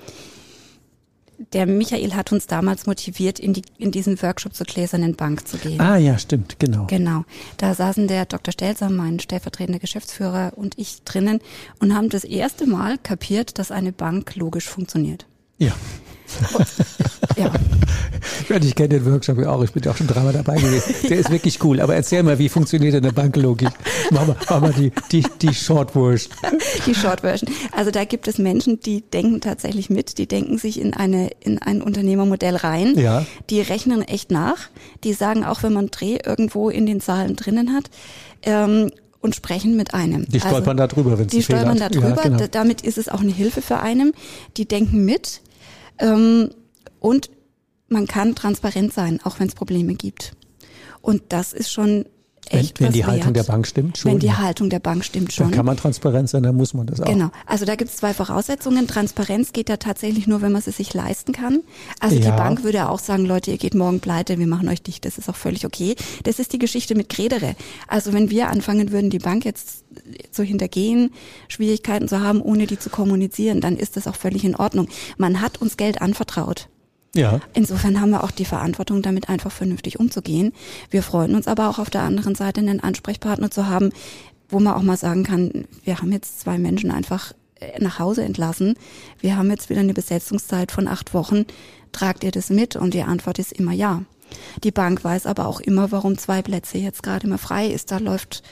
[1.54, 5.58] der Michael hat uns damals motiviert, in, die, in diesen Workshop zur gläsernen Bank zu
[5.58, 5.80] gehen.
[5.80, 6.86] Ah ja, stimmt, genau.
[6.88, 7.24] Genau.
[7.58, 8.52] Da saßen der Dr.
[8.52, 11.40] Stelzer, mein stellvertretender Geschäftsführer und ich drinnen
[11.80, 15.26] und haben das erste Mal kapiert, dass eine Bank logisch funktioniert.
[15.58, 15.74] Ja.
[17.38, 17.52] Ja.
[18.62, 20.94] Ich kenne den Workshop ja auch, ich bin ja auch schon dreimal dabei gewesen.
[21.10, 21.82] Der ist wirklich cool.
[21.82, 23.70] Aber erzähl mal, wie funktioniert eine Banklogik?
[24.12, 26.34] Mach mal, mach mal die, die, die Short Version.
[26.86, 27.52] Die Short Version.
[27.72, 31.60] Also da gibt es Menschen, die denken tatsächlich mit, die denken sich in eine, in
[31.60, 32.98] ein Unternehmermodell rein.
[32.98, 33.26] Ja.
[33.50, 34.58] Die rechnen echt nach.
[35.04, 37.90] Die sagen auch, wenn man Dreh irgendwo in den Zahlen drinnen hat,
[38.44, 38.92] ähm,
[39.26, 40.26] und sprechen mit einem.
[40.28, 42.10] Die stolpern also, da drüber, wenn sie Die stolpern da drüber.
[42.16, 42.46] Ja, genau.
[42.50, 44.14] Damit ist es auch eine Hilfe für einen.
[44.56, 45.42] Die denken mit.
[46.00, 46.50] Ähm,
[47.00, 47.30] und
[47.88, 50.34] man kann transparent sein, auch wenn es Probleme gibt.
[51.02, 52.06] Und das ist schon
[52.52, 53.10] echt wenn, wenn die wert.
[53.10, 54.12] Haltung der Bank stimmt schon.
[54.12, 55.48] Wenn die Haltung der Bank stimmt schon.
[55.48, 57.06] Dann kann man transparent sein, dann muss man das auch.
[57.06, 57.30] Genau.
[57.46, 58.88] Also da gibt es zwei Voraussetzungen.
[58.88, 61.62] Transparenz geht ja tatsächlich nur, wenn man es sich leisten kann.
[62.00, 62.32] Also ja.
[62.32, 65.06] die Bank würde ja auch sagen, Leute, ihr geht morgen pleite, wir machen euch dicht,
[65.06, 65.96] das ist auch völlig okay.
[66.24, 67.56] Das ist die Geschichte mit Gredere.
[67.88, 69.84] Also wenn wir anfangen würden, die Bank jetzt
[70.32, 71.12] zu hintergehen,
[71.48, 74.88] Schwierigkeiten zu haben, ohne die zu kommunizieren, dann ist das auch völlig in Ordnung.
[75.18, 76.68] Man hat uns Geld anvertraut.
[77.16, 77.40] Ja.
[77.54, 80.52] Insofern haben wir auch die Verantwortung, damit einfach vernünftig umzugehen.
[80.90, 83.92] Wir freuen uns aber auch auf der anderen Seite einen Ansprechpartner zu haben,
[84.50, 88.24] wo man auch mal sagen kann, wir haben jetzt zwei Menschen einfach äh, nach Hause
[88.24, 88.76] entlassen.
[89.20, 91.46] Wir haben jetzt wieder eine Besetzungszeit von acht Wochen.
[91.92, 92.76] Tragt ihr das mit?
[92.76, 94.04] Und die Antwort ist immer ja.
[94.64, 97.92] Die Bank weiß aber auch immer, warum zwei Plätze jetzt gerade mal frei ist.
[97.92, 98.44] Da läuft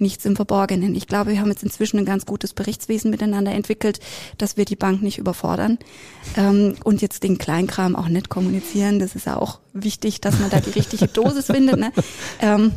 [0.00, 0.94] nichts im Verborgenen.
[0.94, 4.00] Ich glaube, wir haben jetzt inzwischen ein ganz gutes Berichtswesen miteinander entwickelt,
[4.38, 5.78] dass wir die Bank nicht überfordern
[6.36, 8.98] ähm, und jetzt den Kleinkram auch nicht kommunizieren.
[8.98, 11.78] Das ist ja auch wichtig, dass man da die richtige Dosis findet.
[11.78, 11.92] Ne?
[12.38, 12.72] Ähm,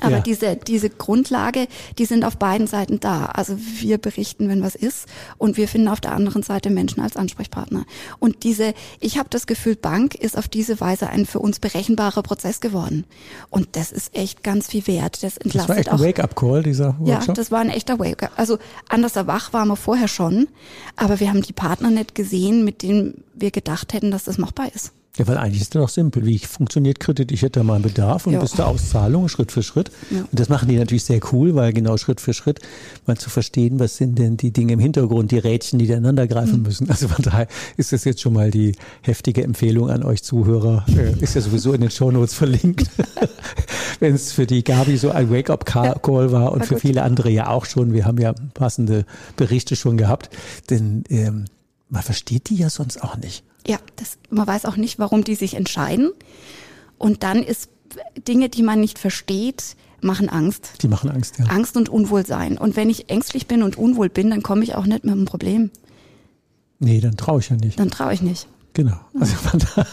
[0.00, 0.20] aber ja.
[0.20, 3.26] diese, diese Grundlage, die sind auf beiden Seiten da.
[3.26, 5.06] Also wir berichten, wenn was ist
[5.38, 7.84] und wir finden auf der anderen Seite Menschen als Ansprechpartner.
[8.18, 12.22] Und diese, ich habe das Gefühl, Bank ist auf diese Weise ein für uns berechenbarer
[12.22, 13.04] Prozess geworden.
[13.50, 15.22] Und das ist echt ganz viel wert.
[15.22, 17.28] Das entlastet das war echt ein Wake-up-Call, dieser Workshop?
[17.28, 18.32] Ja, das war ein echter Wake-up.
[18.36, 20.48] Also anders erwach waren wir vorher schon,
[20.96, 24.72] aber wir haben die Partner nicht gesehen, mit denen wir gedacht hätten, dass das machbar
[24.74, 24.92] ist.
[25.18, 26.24] Ja, weil eigentlich ist das doch simpel.
[26.24, 27.32] Wie funktioniert Kredit?
[27.32, 28.40] Ich hätte da mal einen Bedarf und ja.
[28.40, 29.90] bis zur Auszahlung Schritt für Schritt.
[30.10, 30.20] Ja.
[30.20, 32.60] Und das machen die natürlich sehr cool, weil genau Schritt für Schritt
[33.06, 36.58] mal zu verstehen, was sind denn die Dinge im Hintergrund, die Rädchen, die ineinander greifen
[36.58, 36.62] mhm.
[36.62, 36.88] müssen.
[36.88, 37.46] Also von daher
[37.76, 40.86] ist das jetzt schon mal die heftige Empfehlung an euch Zuhörer.
[40.88, 42.88] Äh, ist ja sowieso in den Shownotes verlinkt.
[44.00, 47.48] Wenn es für die Gabi so ein Wake-up-Call war und war für viele andere ja
[47.48, 47.92] auch schon.
[47.92, 49.04] Wir haben ja passende
[49.36, 50.30] Berichte schon gehabt.
[50.70, 51.44] Denn ähm,
[51.90, 53.44] man versteht die ja sonst auch nicht.
[53.66, 56.10] Ja, das, man weiß auch nicht, warum die sich entscheiden.
[56.98, 57.68] Und dann ist
[58.26, 60.82] Dinge, die man nicht versteht, machen Angst.
[60.82, 61.46] Die machen Angst, ja.
[61.46, 62.58] Angst und Unwohlsein.
[62.58, 65.24] Und wenn ich ängstlich bin und unwohl bin, dann komme ich auch nicht mit einem
[65.24, 65.70] Problem.
[66.78, 67.78] Nee, dann traue ich ja nicht.
[67.78, 68.48] Dann traue ich nicht.
[68.74, 68.96] Genau.
[69.20, 69.36] Also
[69.74, 69.86] da,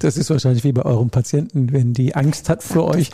[0.00, 3.10] das ist wahrscheinlich wie bei eurem Patienten, wenn die Angst hat exakt vor euch.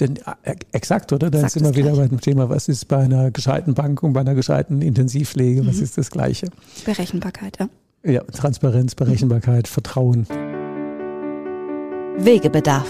[0.00, 1.30] Denn, äh, exakt, oder?
[1.30, 4.20] Dann ist immer wieder bei dem Thema, was ist bei einer gescheiten Bank und bei
[4.20, 5.68] einer gescheiten Intensivpflege, mhm.
[5.68, 6.48] was ist das Gleiche?
[6.84, 7.68] Berechenbarkeit, ja.
[8.04, 10.26] Ja, Transparenz, Berechenbarkeit, Vertrauen.
[12.18, 12.88] Wegebedarf.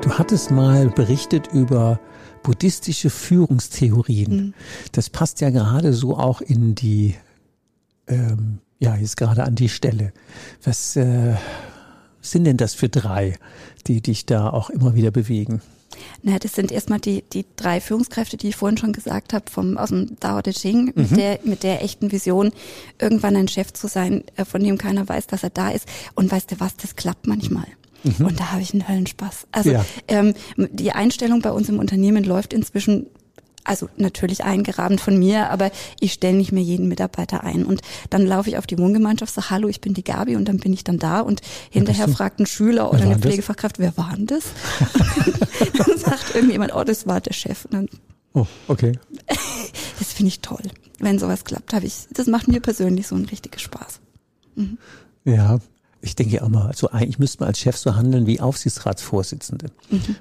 [0.00, 1.98] Du hattest mal berichtet über
[2.44, 4.36] buddhistische Führungstheorien.
[4.36, 4.54] Mhm.
[4.92, 7.16] Das passt ja gerade so auch in die,
[8.06, 10.12] ähm, ja, jetzt gerade an die Stelle.
[10.62, 11.34] Was äh,
[12.20, 13.36] sind denn das für drei,
[13.88, 15.60] die dich da auch immer wieder bewegen?
[16.22, 19.76] Na, das sind erstmal die, die drei Führungskräfte, die ich vorhin schon gesagt habe, vom,
[19.78, 20.92] aus dem Dao De Ching, mhm.
[20.96, 22.52] mit, der, mit der echten Vision,
[22.98, 25.86] irgendwann ein Chef zu sein, äh, von dem keiner weiß, dass er da ist.
[26.14, 27.66] Und weißt du was, das klappt manchmal.
[28.04, 28.26] Mhm.
[28.26, 29.46] Und da habe ich einen Höllenspaß.
[29.52, 29.84] Also Ja.
[30.08, 33.06] ähm, die Einstellung bei uns im Unternehmen läuft inzwischen
[33.64, 35.70] also natürlich eingerahmt von mir, aber
[36.00, 37.64] ich stelle nicht mehr jeden Mitarbeiter ein.
[37.64, 40.58] Und dann laufe ich auf die Wohngemeinschaft, sage, hallo, ich bin die Gabi und dann
[40.58, 43.18] bin ich dann da und hinterher fragt ein Schüler oder eine?
[43.18, 44.44] Pflegefachkraft, wer war denn das?
[45.78, 47.64] dann sagt irgendjemand, oh, das war der Chef.
[47.66, 47.88] Und dann,
[48.34, 48.98] Oh, okay.
[49.98, 50.62] das finde ich toll.
[50.98, 54.00] Wenn sowas klappt, habe ich, das macht mir persönlich so einen richtigen Spaß.
[55.24, 55.58] Ja,
[56.02, 59.66] ich denke auch mal, also eigentlich müsste man als Chef so handeln wie Aufsichtsratsvorsitzende.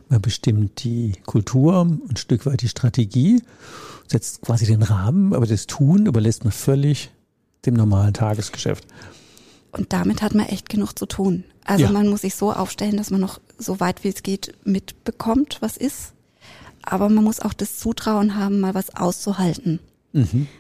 [0.10, 3.42] Man bestimmt die Kultur, ein Stück weit die Strategie,
[4.08, 7.10] setzt quasi den Rahmen, aber das Tun überlässt man völlig
[7.66, 8.86] dem normalen Tagesgeschäft.
[9.72, 11.46] Und damit hat man echt genug zu tun.
[11.66, 11.92] Also Ja.
[11.92, 15.78] man muss sich so aufstellen, dass man noch so weit wie es geht mitbekommt, was
[15.78, 16.14] ist.
[16.84, 19.80] Aber man muss auch das Zutrauen haben, mal was auszuhalten.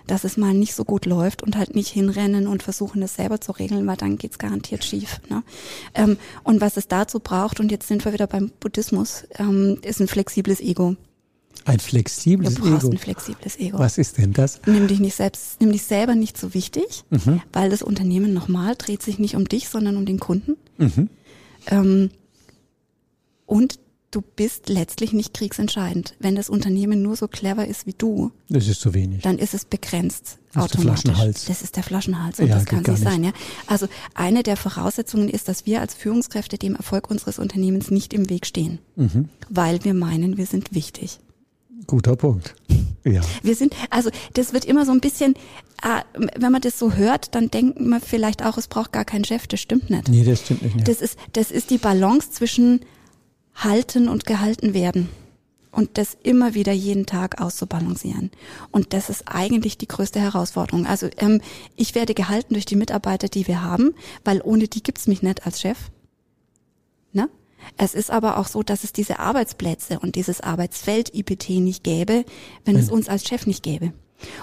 [0.07, 3.41] Dass es mal nicht so gut läuft und halt nicht hinrennen und versuchen, das selber
[3.41, 5.19] zu regeln, weil dann geht's garantiert schief.
[5.29, 5.43] Ne?
[5.93, 9.99] Ähm, und was es dazu braucht, und jetzt sind wir wieder beim Buddhismus, ähm, ist
[9.99, 10.95] ein flexibles Ego.
[11.65, 12.91] Ein Du flexibles brauchst Ego.
[12.91, 13.77] ein flexibles Ego.
[13.77, 14.61] Was ist denn das?
[14.65, 17.41] Nimm dich nicht selbst, nimm dich selber nicht so wichtig, Mhm.
[17.51, 20.55] weil das Unternehmen nochmal dreht sich nicht um dich, sondern um den Kunden.
[20.77, 21.09] Mhm.
[21.67, 22.09] Ähm,
[23.45, 23.79] und
[24.11, 26.15] du bist letztlich nicht kriegsentscheidend.
[26.19, 29.21] Wenn das Unternehmen nur so clever ist wie du, Das ist zu wenig.
[29.23, 30.37] dann ist es begrenzt.
[30.53, 31.01] Das ist der automatisch.
[31.03, 31.45] Flaschenhals.
[31.45, 33.03] Das ist der Flaschenhals und Ja, das kann nicht nicht.
[33.03, 33.23] sein.
[33.23, 33.31] Ja?
[33.67, 38.29] Also eine der Voraussetzungen ist, dass wir als Führungskräfte dem Erfolg unseres Unternehmens nicht im
[38.29, 39.29] Weg stehen, Mhm.
[39.49, 41.19] weil wir meinen, wir sind wichtig.
[41.87, 42.53] Guter Punkt.
[43.03, 43.21] Ja.
[43.41, 45.33] Wir sind, also das wird immer so ein bisschen,
[45.81, 46.03] äh,
[46.37, 49.47] wenn man das so hört, dann denkt man vielleicht auch, es braucht gar keinen Chef.
[49.47, 50.07] Das stimmt nicht.
[50.07, 50.75] Nee, das stimmt nicht.
[50.77, 50.83] Ja.
[50.83, 52.81] Das ist, das ist die Balance zwischen
[53.55, 55.09] halten und gehalten werden.
[55.71, 58.29] Und das immer wieder jeden Tag auszubalancieren.
[58.71, 60.85] Und das ist eigentlich die größte Herausforderung.
[60.85, 61.39] Also ähm,
[61.77, 65.45] ich werde gehalten durch die Mitarbeiter, die wir haben, weil ohne die gibt's mich nicht
[65.45, 65.77] als Chef.
[67.13, 67.29] Ne?
[67.77, 72.25] Es ist aber auch so, dass es diese Arbeitsplätze und dieses Arbeitsfeld IPT nicht gäbe,
[72.65, 73.93] wenn es uns als Chef nicht gäbe.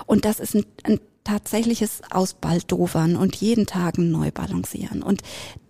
[0.06, 5.02] Und das ist ein, ein tatsächliches Ausbaldovern und jeden Tag ein Neubalancieren.
[5.02, 5.20] Und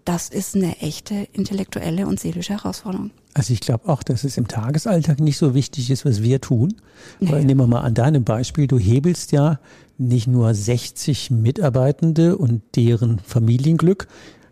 [0.04, 3.10] das ist eine echte intellektuelle und seelische Herausforderung.
[3.38, 6.74] Also ich glaube auch, dass es im Tagesalltag nicht so wichtig ist, was wir tun.
[7.20, 9.60] Weil nehmen wir mal an deinem Beispiel, du hebelst ja
[9.96, 14.08] nicht nur 60 Mitarbeitende und deren Familienglück.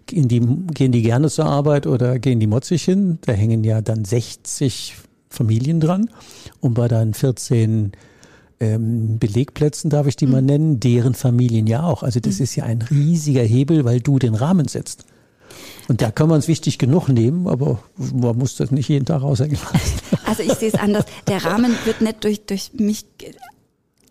[0.06, 0.40] Gehen die,
[0.72, 3.18] gehen die gerne zur Arbeit oder gehen die motzig hin?
[3.22, 4.94] Da hängen ja dann 60
[5.30, 6.08] Familien dran.
[6.60, 7.90] Und bei deinen 14
[8.60, 12.04] ähm, Belegplätzen, darf ich die mal nennen, deren Familien ja auch.
[12.04, 15.06] Also das ist ja ein riesiger Hebel, weil du den Rahmen setzt.
[15.88, 19.22] Und da kann man es wichtig genug nehmen, aber man muss das nicht jeden Tag
[19.22, 20.00] raushängen lassen.
[20.26, 21.04] Also ich sehe es anders.
[21.28, 23.06] Der Rahmen wird nicht durch, durch mich,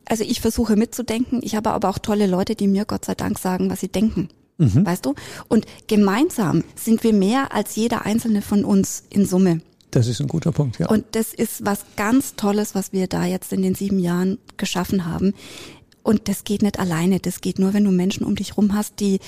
[0.05, 1.41] also ich versuche mitzudenken.
[1.43, 4.29] Ich habe aber auch tolle Leute, die mir Gott sei Dank sagen, was sie denken.
[4.57, 5.13] Weißt du?
[5.49, 9.59] Und gemeinsam sind wir mehr als jeder einzelne von uns in Summe.
[9.91, 10.87] Das ist ein guter Punkt, ja.
[10.87, 15.05] Und das ist was ganz Tolles, was wir da jetzt in den sieben Jahren geschaffen
[15.05, 15.33] haben.
[16.05, 17.19] Und das geht nicht alleine.
[17.19, 19.19] Das geht nur, wenn du Menschen um dich rum hast, die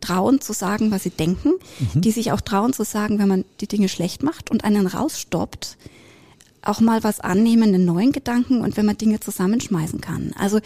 [0.00, 1.52] trauen zu sagen, was sie denken,
[1.94, 5.78] die sich auch trauen zu sagen, wenn man die Dinge schlecht macht und einen rausstoppt,
[6.60, 10.34] auch mal was annehmen, einen neuen Gedanken und wenn man Dinge zusammenschmeißen kann.
[10.36, 10.58] Also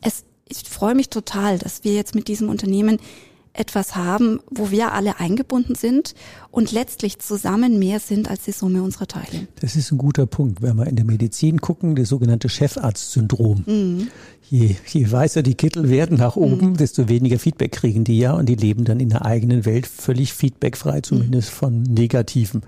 [0.00, 3.00] es, ich freue mich total, dass wir jetzt mit diesem Unternehmen
[3.52, 6.14] etwas haben, wo wir alle eingebunden sind
[6.50, 9.48] und letztlich zusammen mehr sind als die Summe unserer Teile.
[9.60, 10.62] Das ist ein guter Punkt.
[10.62, 14.08] Wenn wir in der Medizin gucken, das sogenannte Chefarzt-Syndrom.
[14.48, 18.46] Je, je weißer die Kittel werden nach oben, desto weniger Feedback kriegen die ja und
[18.48, 22.62] die leben dann in der eigenen Welt völlig feedbackfrei, zumindest von Negativen.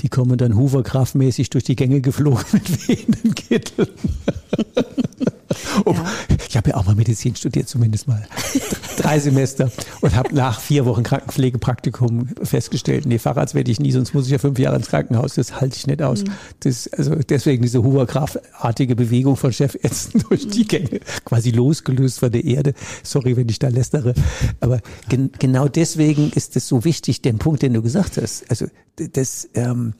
[0.00, 3.88] Die kommen dann Hooverkraftmäßig durch die Gänge geflogen mit wehenden Kitteln.
[5.84, 5.94] Oh,
[6.28, 6.36] Ja.
[6.48, 8.26] Ich habe ja auch mal Medizin studiert, zumindest mal
[8.96, 14.14] drei Semester und habe nach vier Wochen Krankenpflegepraktikum festgestellt, nee, Facharzt werde ich nie, sonst
[14.14, 15.34] muss ich ja fünf Jahre ins Krankenhaus.
[15.34, 16.24] Das halte ich nicht aus.
[16.60, 22.44] Das, also deswegen diese Hoverkraftartige Bewegung von Chefärzten durch die Gänge, quasi losgelöst von der
[22.44, 22.74] Erde.
[23.02, 24.14] Sorry, wenn ich da lästere.
[24.60, 28.50] Aber gen genau deswegen ist es so wichtig, den Punkt, den du gesagt hast.
[28.50, 29.94] Also das, ähm,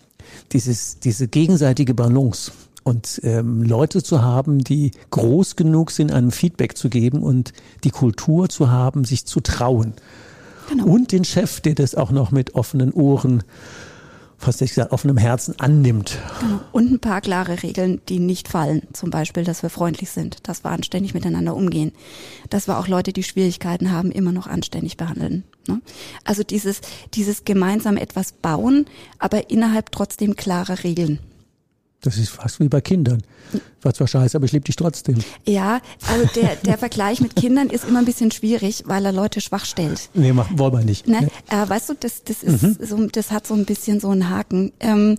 [0.52, 2.52] dieses, diese gegenseitige Balance
[2.88, 7.52] und ähm, Leute zu haben, die groß genug sind, einem Feedback zu geben und
[7.84, 9.92] die Kultur zu haben, sich zu trauen.
[10.70, 10.86] Genau.
[10.86, 13.42] Und den Chef, der das auch noch mit offenen Ohren,
[14.38, 16.18] fast nicht gesagt, offenem Herzen annimmt.
[16.40, 16.60] Genau.
[16.72, 18.82] Und ein paar klare Regeln, die nicht fallen.
[18.92, 21.92] Zum Beispiel, dass wir freundlich sind, dass wir anständig miteinander umgehen,
[22.48, 25.44] dass wir auch Leute, die Schwierigkeiten haben, immer noch anständig behandeln.
[25.66, 25.80] Ne?
[26.24, 26.80] Also dieses,
[27.14, 28.86] dieses gemeinsam etwas bauen,
[29.18, 31.18] aber innerhalb trotzdem klarer Regeln.
[32.00, 33.22] Das ist fast wie bei Kindern.
[33.82, 35.16] War zwar scheiße, aber ich liebe dich trotzdem.
[35.46, 39.40] Ja, also der, der Vergleich mit Kindern ist immer ein bisschen schwierig, weil er Leute
[39.40, 40.08] schwach stellt.
[40.14, 41.08] Nee, mach, wollen wir nicht.
[41.08, 41.22] Ne?
[41.22, 41.28] Nee.
[41.56, 42.76] Äh, weißt du, das, das ist Mhm.
[42.86, 44.72] so, das hat so ein bisschen so einen Haken.
[44.78, 45.16] Ähm,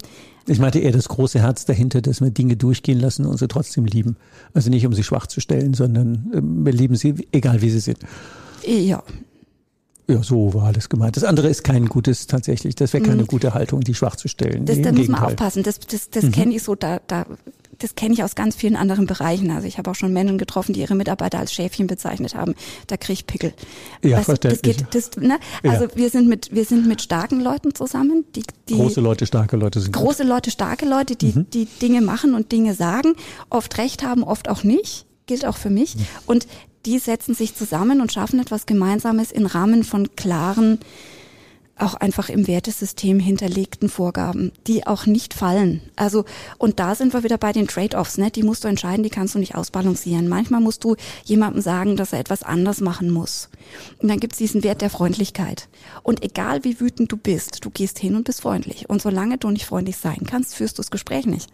[0.47, 3.83] Ich meinte eher das große Herz dahinter, dass wir Dinge durchgehen lassen und sie trotzdem
[3.85, 4.15] lieben.
[4.53, 7.79] Also nicht, um sie schwach zu stellen, sondern äh, wir lieben sie, egal wie sie
[7.81, 7.99] sind.
[8.65, 9.03] ja,
[10.09, 11.15] Ja, so war das gemeint.
[11.15, 14.61] Das andere ist kein gutes, tatsächlich, das wäre keine gute Haltung, die schwach zu stellen.
[14.61, 14.65] Mhm.
[14.65, 15.63] das, Nee, da muss man aufpassen.
[15.63, 16.31] Das, das, das Mhm.
[16.31, 17.25] kenne ich so, da, da,
[17.77, 19.51] das kenne ich aus ganz vielen anderen Bereichen.
[19.51, 22.55] Also ich habe auch schon Menschen getroffen, die ihre Mitarbeiter als Schäfchen bezeichnet haben.
[22.87, 23.53] Da krieg ich Pickel.
[24.03, 25.37] Ja, du, das geht, das, ne?
[25.63, 25.91] Also Ja.
[25.95, 29.79] wir sind mit, wir sind mit starken Leuten zusammen, die, die Große Leute, starke Leute
[29.79, 30.03] sind gut.
[30.03, 31.45] große Leute, starke Leute, die, Mhm.
[31.53, 33.13] die Dinge machen und Dinge sagen,
[33.49, 35.95] oft recht haben, oft auch nicht, gilt auch für mich.
[35.95, 36.01] Mhm.
[36.25, 36.47] Und
[36.85, 40.79] die setzen sich zusammen und schaffen etwas Gemeinsames im Rahmen von klaren,
[41.81, 45.81] auch einfach im Wertesystem hinterlegten Vorgaben, die auch nicht fallen.
[45.95, 46.25] Also,
[46.57, 48.31] und da sind wir wieder bei den Trade-offs, ne?
[48.31, 50.27] Die musst du entscheiden, die kannst du nicht ausbalancieren.
[50.27, 53.49] Manchmal musst du jemandem sagen, dass er etwas anders machen muss.
[53.99, 55.69] Und dann gibt's diesen Wert der Freundlichkeit.
[56.03, 58.89] Und egal wie wütend du bist, du gehst hin und bist freundlich.
[58.89, 61.49] Und solange du nicht freundlich sein kannst, führst du das Gespräch nicht.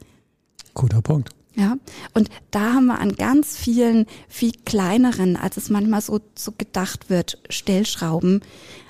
[0.74, 1.30] Guter Punkt.
[1.56, 1.78] Ja,
[2.14, 7.10] und da haben wir an ganz vielen, viel kleineren, als es manchmal so, so gedacht
[7.10, 8.42] wird, Stellschrauben,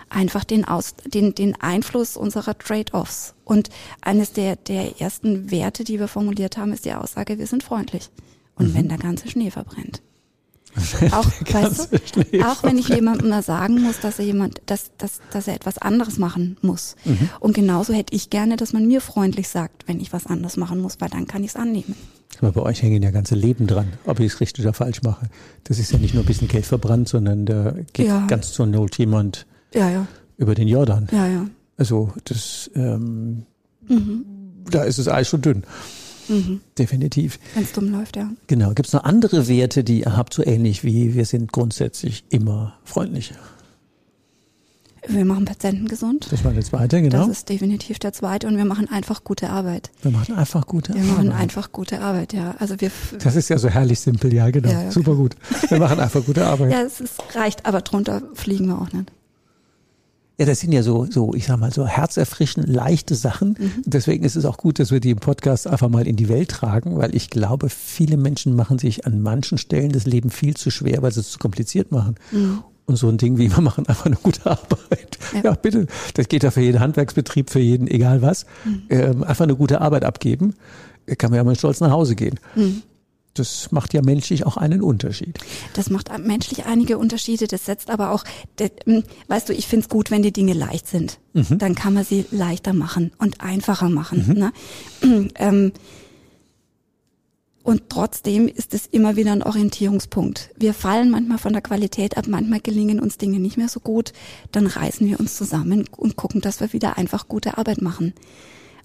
[0.10, 3.36] einfach den, Aus, den, den Einfluss unserer Trade-offs.
[3.44, 3.70] Und
[4.02, 8.10] eines der, der ersten Werte, die wir formuliert haben, ist die Aussage, wir sind freundlich.
[8.56, 10.02] Und wenn der ganze Schnee verbrennt.
[11.12, 15.22] Auch, weißt du, auch wenn ich jemandem mal sagen muss, dass er jemand, dass, dass,
[15.32, 16.96] dass er etwas anderes machen muss.
[17.06, 17.30] Mhm.
[17.40, 20.82] Und genauso hätte ich gerne, dass man mir freundlich sagt, wenn ich was anderes machen
[20.82, 21.96] muss, weil dann kann ich es annehmen.
[22.42, 25.28] Aber bei euch hängen ja ganze Leben dran, ob ich es richtig oder falsch mache.
[25.64, 28.26] Das ist ja nicht nur ein bisschen Geld verbrannt, sondern da geht Ja.
[28.28, 30.08] ganz zur Not jemand Ja, ja,
[30.38, 31.08] über den Jordan.
[31.12, 31.46] ja, ja.
[31.78, 33.44] Also das, ähm,
[33.88, 34.26] Mhm.
[34.70, 35.64] da ist das Eis schon dünn.
[36.78, 37.40] Definitiv.
[37.54, 38.30] Wenn es dumm läuft, ja.
[38.48, 38.74] Genau.
[38.74, 42.78] Gibt es noch andere Werte, die ihr habt, so ähnlich wie wir sind grundsätzlich immer
[42.84, 43.34] freundlich?
[45.08, 46.26] Wir machen Patienten gesund.
[46.32, 47.28] Das war der zweite, genau.
[47.28, 48.48] Das ist definitiv der zweite.
[48.48, 49.92] Und wir machen einfach gute Arbeit.
[50.02, 51.42] wir machen einfach gute Wir machen Arbeit.
[51.44, 52.56] einfach gute Arbeit, ja.
[52.58, 52.90] Also wir,
[53.22, 54.70] Das ist ja so herrlich simpel, ja, genau.
[54.70, 55.36] Ja, ja, Super gut.
[55.70, 56.72] Wir machen einfach gute Arbeit.
[56.72, 59.12] ja, es ist, reicht, aber drunter fliegen wir auch nicht.
[60.38, 63.56] Ja, das sind ja so, so, ich sag mal, so herzerfrischend leichte Sachen.
[63.86, 66.50] Deswegen ist es auch gut, dass wir die im Podcast einfach mal in die Welt
[66.52, 70.72] tragen, weil ich glaube, viele Menschen machen sich an manchen Stellen das Leben viel zu
[70.72, 72.16] schwer, weil sie es zu kompliziert machen.
[72.88, 75.18] Und so ein Ding wie, wir machen einfach eine gute Arbeit.
[75.34, 75.52] Ja, Ja.
[75.56, 75.88] bitte.
[76.16, 78.46] Das geht ja für jeden Handwerksbetrieb, für jeden, egal was.
[78.90, 80.54] Ähm, einfach eine gute Arbeit abgeben.
[81.18, 82.40] Kann man ja mal stolz nach Hause gehen.
[83.36, 85.38] Das macht ja menschlich auch einen Unterschied.
[85.74, 87.48] Das macht menschlich einige Unterschiede.
[87.48, 88.24] Das setzt aber auch,
[88.56, 91.20] das, hm, weißt du, ich find's gut, wenn die Dinge leicht sind.
[91.60, 94.34] Dann kann man sie leichter machen und einfacher machen.
[94.40, 94.54] Ne?
[95.36, 95.74] ähm,
[97.66, 100.52] und trotzdem ist es immer wieder ein Orientierungspunkt.
[100.56, 104.14] Wir fallen manchmal von der Qualität ab, manchmal gelingen uns Dinge nicht mehr so gut.
[104.52, 108.14] Dann reißen wir uns zusammen und gucken, dass wir wieder einfach gute Arbeit machen.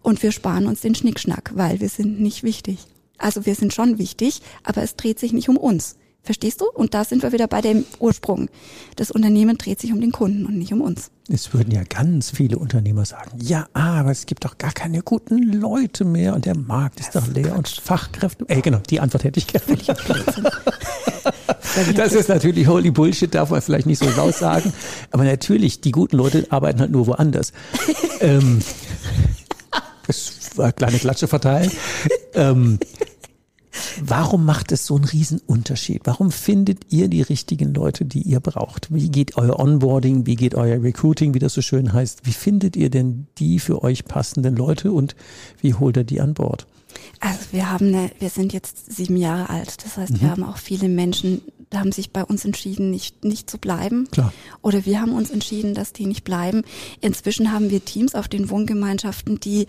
[0.03, 2.79] Und wir sparen uns den Schnickschnack, weil wir sind nicht wichtig.
[3.21, 5.97] Also wir sind schon wichtig, aber es dreht sich nicht um uns.
[6.23, 6.67] Verstehst du?
[6.67, 8.51] Und da sind wir wieder bei dem Ursprung.
[8.97, 11.11] Das Unternehmen dreht sich um den Kunden und nicht um uns.
[11.33, 15.39] Es würden ja ganz viele Unternehmer sagen, ja, aber es gibt doch gar keine guten
[15.53, 18.45] Leute mehr und der Markt ist doch leer und Fachkräfte.
[18.49, 19.65] Ey, genau, die Antwort hätte ich gerne.
[21.95, 24.73] Das ist natürlich holy Bullshit, darf man vielleicht nicht so laut sagen.
[25.13, 27.53] Aber natürlich, die guten Leute arbeiten halt nur woanders.
[28.21, 28.61] ähm,
[30.07, 31.71] das war eine kleine Klatsche verteilen.
[32.35, 32.81] Ähm,
[34.11, 36.01] Warum macht es so einen riesen Unterschied?
[36.03, 38.93] Warum findet ihr die richtigen Leute, die ihr braucht?
[38.93, 40.27] Wie geht euer Onboarding?
[40.27, 42.27] Wie geht euer Recruiting, wie das so schön heißt?
[42.27, 45.15] Wie findet ihr denn die für euch passenden Leute und
[45.61, 46.67] wie holt ihr die an Bord?
[47.21, 49.85] Also wir haben eine, wir sind jetzt sieben Jahre alt.
[49.85, 51.43] Das heißt, wir haben auch viele Menschen,
[51.73, 54.09] die haben sich bei uns entschieden, nicht, nicht zu bleiben.
[54.11, 54.33] Klar.
[54.61, 56.63] Oder wir haben uns entschieden, dass die nicht bleiben.
[57.01, 59.69] Inzwischen haben wir Teams auf den Wohngemeinschaften, die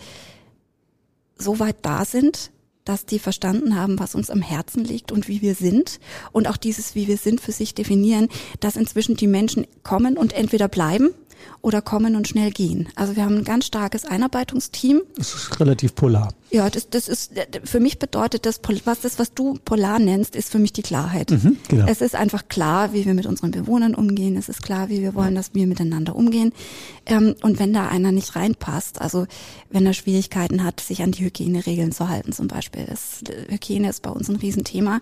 [1.37, 2.49] so weit da sind,
[2.91, 6.01] dass die verstanden haben, was uns am Herzen liegt und wie wir sind.
[6.33, 8.27] Und auch dieses, wie wir sind, für sich definieren,
[8.59, 11.11] dass inzwischen die Menschen kommen und entweder bleiben
[11.61, 12.89] oder kommen und schnell gehen.
[12.95, 15.01] Also wir haben ein ganz starkes Einarbeitungsteam.
[15.15, 16.33] Das ist relativ polar.
[16.49, 20.51] Ja, das, das ist für mich bedeutet das, was das, was du polar nennst, ist
[20.51, 21.31] für mich die Klarheit.
[21.67, 21.85] genau.
[21.87, 24.35] Es ist einfach klar, wie wir mit unseren Bewohnern umgehen.
[24.35, 26.51] Es ist klar, wie wir wollen, dass wir miteinander umgehen.
[27.05, 29.27] Ähm, und wenn da einer nicht reinpasst, also
[29.69, 34.01] wenn er Schwierigkeiten hat, sich an die Hygieneregeln zu halten, zum Beispiel, das, Hygiene ist
[34.01, 34.99] bei uns ein Riesenthema.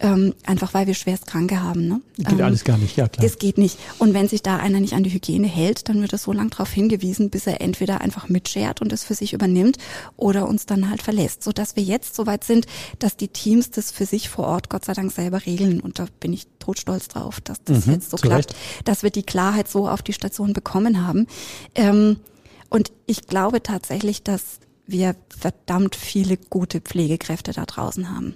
[0.00, 1.88] Ähm, einfach weil wir schwerst Kranke haben.
[1.88, 2.00] Ne?
[2.16, 3.24] Geht ähm, alles gar nicht, ja klar.
[3.24, 3.78] Das geht nicht.
[3.98, 6.50] Und wenn sich da einer nicht an die Hygiene hält, dann wird er so lange
[6.50, 9.76] darauf hingewiesen, bis er entweder einfach mitschert und es für sich übernimmt
[10.16, 11.42] oder uns dann halt verlässt.
[11.42, 12.66] So dass wir jetzt soweit sind,
[13.00, 15.80] dass die Teams das für sich vor Ort Gott sei Dank selber regeln.
[15.80, 18.56] Und da bin ich totstolz drauf, dass das Mhm, jetzt so klappt, Recht.
[18.84, 21.26] dass wir die Klarheit so auf die Station bekommen haben.
[21.74, 22.18] Ähm,
[22.70, 28.34] und ich glaube tatsächlich, dass wir verdammt viele gute Pflegekräfte da draußen haben.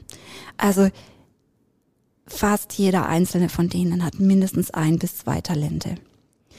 [0.58, 0.88] Also
[2.26, 5.96] fast jeder einzelne von denen hat mindestens ein bis zwei Talente.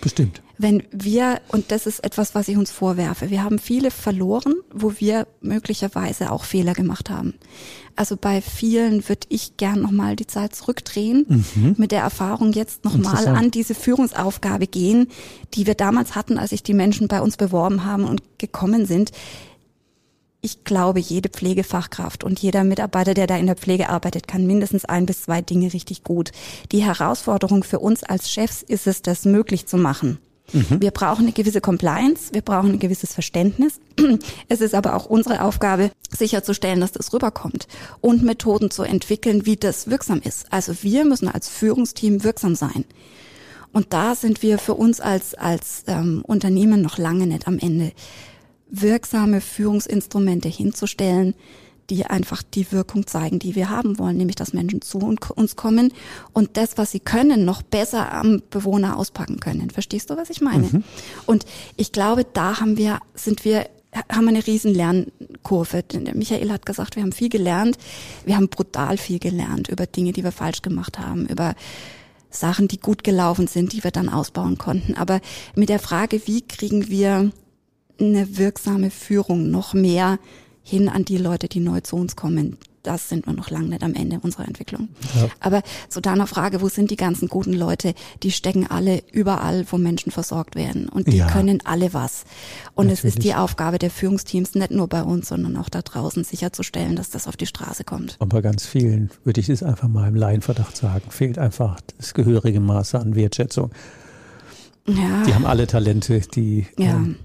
[0.02, 0.42] Bestimmt.
[0.58, 4.94] Wenn wir, und das ist etwas, was ich uns vorwerfe, wir haben viele verloren, wo
[5.00, 7.36] wir möglicherweise auch Fehler gemacht haben.
[7.96, 11.46] Also bei vielen würde ich gern nochmal die Zeit zurückdrehen,
[11.78, 15.08] mit der Erfahrung jetzt nochmal an diese Führungsaufgabe gehen,
[15.54, 19.12] die wir damals hatten, als sich die Menschen bei uns beworben haben und gekommen sind.
[20.46, 24.84] Ich glaube, jede Pflegefachkraft und jeder Mitarbeiter, der da in der Pflege arbeitet, kann mindestens
[24.84, 26.34] ein bis zwei Dinge richtig gut.
[26.74, 30.18] Die Herausforderung für uns als Chefs ist es, das möglich zu machen.
[30.52, 33.80] Wir brauchen eine gewisse Compliance, wir brauchen ein gewisses Verständnis.
[34.50, 37.70] Es ist aber auch unsere Aufgabe, sicherzustellen, dass das rüberkommt
[38.02, 40.52] und Methoden zu entwickeln, wie das wirksam ist.
[40.52, 42.84] Also wir müssen als Führungsteam wirksam sein.
[43.72, 47.94] Und da sind wir für uns als, als ähm, Unternehmen noch lange nicht am Ende.
[48.76, 51.36] Wirksame Führungsinstrumente hinzustellen,
[51.90, 55.94] die einfach die Wirkung zeigen, die wir haben wollen, nämlich dass Menschen zu uns kommen
[56.32, 59.70] und das, was sie können, noch besser am Bewohner auspacken können.
[59.70, 60.84] Verstehst du, was ich meine?
[61.26, 61.46] Und
[61.78, 63.68] ich glaube, da haben wir, sind wir
[64.12, 65.84] haben eine riesen Lernkurve.
[66.16, 67.78] Michael hat gesagt, wir haben viel gelernt.
[68.26, 71.54] Wir haben brutal viel gelernt über Dinge, die wir falsch gemacht haben, über
[72.32, 74.96] Sachen, die gut gelaufen sind, die wir dann ausbauen konnten.
[74.96, 75.22] Aber
[75.54, 77.32] mit der Frage, wie kriegen wir
[78.00, 80.20] eine wirksame Führung noch mehr
[80.64, 83.84] hin an die Leute, die neu zu uns kommen, das sind wir noch lange nicht
[83.84, 84.90] am Ende unserer Entwicklung.
[85.16, 85.30] Ja.
[85.40, 87.94] Aber zu deiner Frage, wo sind die ganzen guten Leute?
[88.24, 90.90] Die stecken alle überall, wo Menschen versorgt werden.
[90.90, 91.28] Und die Ja.
[91.30, 92.26] können alle was.
[92.76, 93.24] Und es ist Natürlich.
[93.24, 97.26] die Aufgabe der Führungsteams, nicht nur bei uns, sondern auch da draußen sicherzustellen, dass das
[97.28, 98.18] auf die Straße kommt.
[98.20, 102.14] Und bei ganz vielen, würde ich es einfach mal im Laienverdacht sagen, fehlt einfach das
[102.14, 103.72] gehörige Maße an Wertschätzung.
[104.88, 105.24] Ja.
[105.26, 106.96] Die haben alle Talente, die Ja.
[106.96, 107.16] ähm,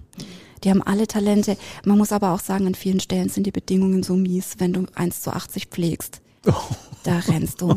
[0.65, 1.57] Die haben alle Talente.
[1.85, 4.87] Man muss aber auch sagen, an vielen Stellen sind die Bedingungen so mies, wenn du
[4.95, 6.21] 1 zu 80 pflegst.
[7.05, 7.77] Da rennst du.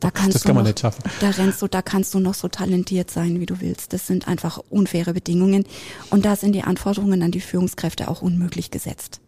[0.00, 1.02] Da kannst Das du kann man noch, nicht schaffen.
[1.20, 3.92] Da rennst du, da kannst du noch so talentiert sein, wie du willst.
[3.92, 5.64] Das sind einfach unfaire Bedingungen.
[6.10, 9.20] Und da sind die Anforderungen an die Führungskräfte auch unmöglich gesetzt.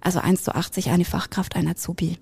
[0.00, 2.18] Also 1 zu 80 eine Fachkraft, ein Azubi.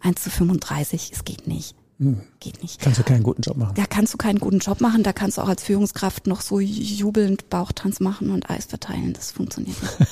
[0.00, 1.74] 1 zu 35, es geht nicht.
[1.98, 2.20] Hm.
[2.38, 2.80] Geht nicht.
[2.80, 3.74] kannst du keinen guten Job machen.
[3.74, 6.60] Da kannst du keinen guten Job machen, da kannst du auch als Führungskraft noch so
[6.60, 9.14] jubelnd Bauchtanz machen und Eis verteilen.
[9.14, 10.10] Das funktioniert nicht.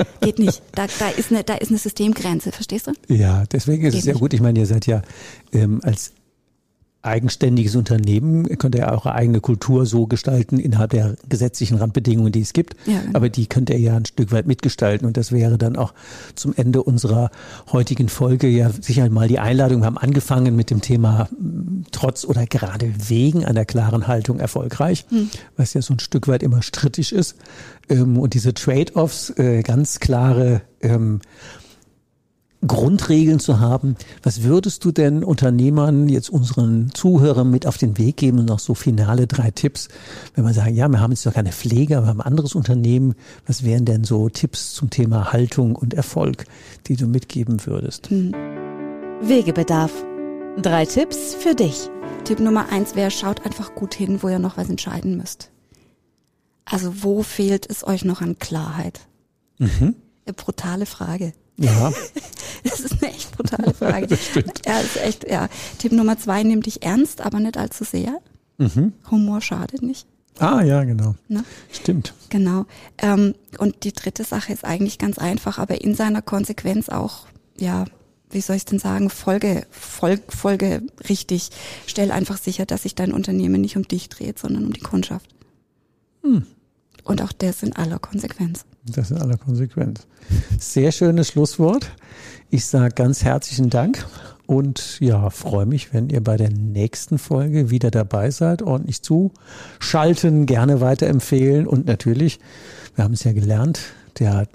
[0.20, 0.62] Geht nicht.
[0.72, 2.92] Da, da, ist eine, da ist eine Systemgrenze, verstehst du?
[3.08, 4.18] Ja, deswegen ist Geht es nicht.
[4.18, 4.34] gut.
[4.34, 5.02] Ich meine, ihr seid ja
[5.52, 6.12] ähm, als
[7.04, 12.52] eigenständiges Unternehmen, könnt ihr eure eigene Kultur so gestalten innerhalb der gesetzlichen Randbedingungen, die es
[12.52, 12.76] gibt.
[12.86, 13.16] Ja, genau.
[13.16, 15.06] Aber die könnt ihr ja ein Stück weit mitgestalten.
[15.06, 15.92] Und das wäre dann auch
[16.34, 17.30] zum Ende unserer
[17.72, 19.82] heutigen Folge ja sicher mal die Einladung.
[19.82, 25.04] Wir haben angefangen mit dem Thema m, trotz oder gerade wegen einer klaren Haltung erfolgreich,
[25.10, 25.28] Hm.
[25.56, 27.36] was ja so ein Stück weit immer strittig ist.
[27.88, 31.20] Ähm, und diese Trade-offs, äh, ganz klare ähm,
[32.66, 33.96] Grundregeln zu haben.
[34.22, 38.58] Was würdest du denn Unternehmern, jetzt unseren Zuhörern mit auf den Weg geben und noch
[38.58, 39.88] so finale drei Tipps,
[40.34, 42.54] wenn man sagen, ja, wir haben jetzt noch keine Pflege, aber wir haben ein anderes
[42.54, 43.14] Unternehmen.
[43.46, 46.44] Was wären denn so Tipps zum Thema Haltung und Erfolg,
[46.86, 48.10] die du mitgeben würdest?
[49.22, 49.92] Wegebedarf.
[50.60, 51.90] Drei Tipps für dich.
[52.24, 55.50] Tipp Nummer eins wäre, schaut einfach gut hin, wo ihr noch was entscheiden müsst.
[56.64, 59.00] Also wo fehlt es euch noch an Klarheit?
[60.26, 61.32] Eine brutale Frage.
[61.56, 61.92] Ja,
[62.64, 64.06] Das ist eine echt brutale Frage.
[64.08, 64.62] Das stimmt.
[64.66, 65.48] Ja, das ist echt, ja.
[65.78, 68.20] Tipp Nummer zwei, nimm dich ernst, aber nicht allzu sehr.
[69.10, 70.06] Humor schadet nicht.
[70.38, 71.16] ah ja, genau.
[71.28, 71.44] Ne?
[71.72, 72.14] Stimmt.
[72.30, 72.66] Genau.
[72.98, 77.26] Ähm, und die dritte Sache ist eigentlich ganz einfach, aber in seiner Konsequenz auch,
[77.58, 77.84] ja,
[78.30, 81.50] wie soll ich denn sagen, Folge, Folge, Folge richtig.
[81.86, 85.34] Stell einfach sicher, dass sich dein Unternehmen nicht um dich dreht, sondern um die Kundschaft.
[87.04, 88.64] Und auch das in aller Konsequenz.
[88.86, 90.06] Das in aller Konsequenz.
[90.58, 91.90] Sehr schönes Schlusswort.
[92.50, 94.06] Ich sage ganz herzlichen Dank
[94.46, 100.44] und ja, freue mich, wenn ihr bei der nächsten Folge wieder dabei seid, ordentlich zuschalten,
[100.44, 102.40] gerne weiterempfehlen und natürlich,
[102.94, 103.80] wir haben es ja gelernt,
[104.18, 104.46] der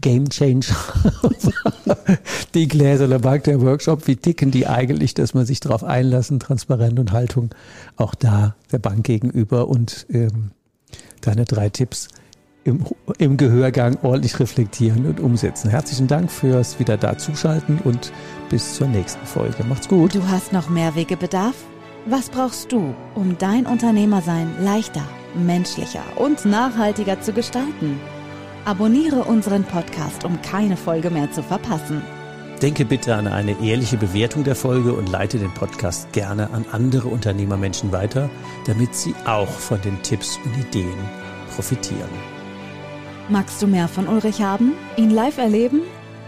[0.00, 0.76] Game Changer,
[2.54, 6.98] die Gläserle Bank, der Workshop, wie ticken die eigentlich, dass man sich darauf einlassen, Transparenz
[6.98, 7.50] und Haltung
[7.96, 10.50] auch da der Bank gegenüber und ähm,
[11.20, 12.08] deine drei Tipps
[12.66, 12.84] im,
[13.18, 15.70] im Gehörgang ordentlich reflektieren und umsetzen.
[15.70, 18.12] Herzlichen Dank fürs wieder da zuschalten und
[18.50, 19.64] bis zur nächsten Folge.
[19.68, 20.14] Macht's gut.
[20.14, 21.54] Du hast noch mehr Wegebedarf?
[22.06, 25.02] Was brauchst du, um dein Unternehmersein leichter,
[25.34, 27.98] menschlicher und nachhaltiger zu gestalten?
[28.64, 32.02] Abonniere unseren Podcast, um keine Folge mehr zu verpassen.
[32.62, 37.08] Denke bitte an eine ehrliche Bewertung der Folge und leite den Podcast gerne an andere
[37.08, 38.30] Unternehmermenschen weiter,
[38.66, 40.98] damit sie auch von den Tipps und Ideen
[41.54, 42.35] profitieren.
[43.28, 44.74] Magst du mehr von Ulrich haben?
[44.96, 45.80] Ihn live erleben?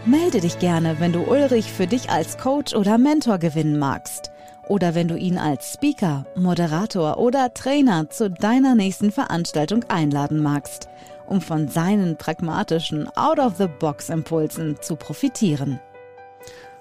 [0.05, 4.31] Melde dich gerne, wenn du Ulrich für dich als Coach oder Mentor gewinnen magst.
[4.67, 10.89] Oder wenn du ihn als Speaker, Moderator oder Trainer zu deiner nächsten Veranstaltung einladen magst,
[11.25, 15.79] um von seinen pragmatischen Out-of-the-Box-Impulsen zu profitieren.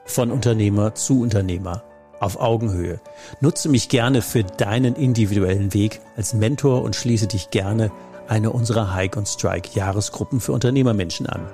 [0.04, 1.84] Von Unternehmer zu Unternehmer.
[2.18, 3.00] Auf Augenhöhe.
[3.40, 7.92] Nutze mich gerne für deinen individuellen Weg als Mentor und schließe dich gerne
[8.28, 11.50] eine unserer Hike und Strike Jahresgruppen für Unternehmermenschen an.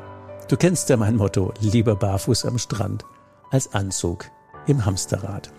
[0.49, 3.05] Du kennst ja mein Motto, lieber barfuß am Strand
[3.51, 4.27] als Anzug
[4.66, 5.53] im Hamsterrad.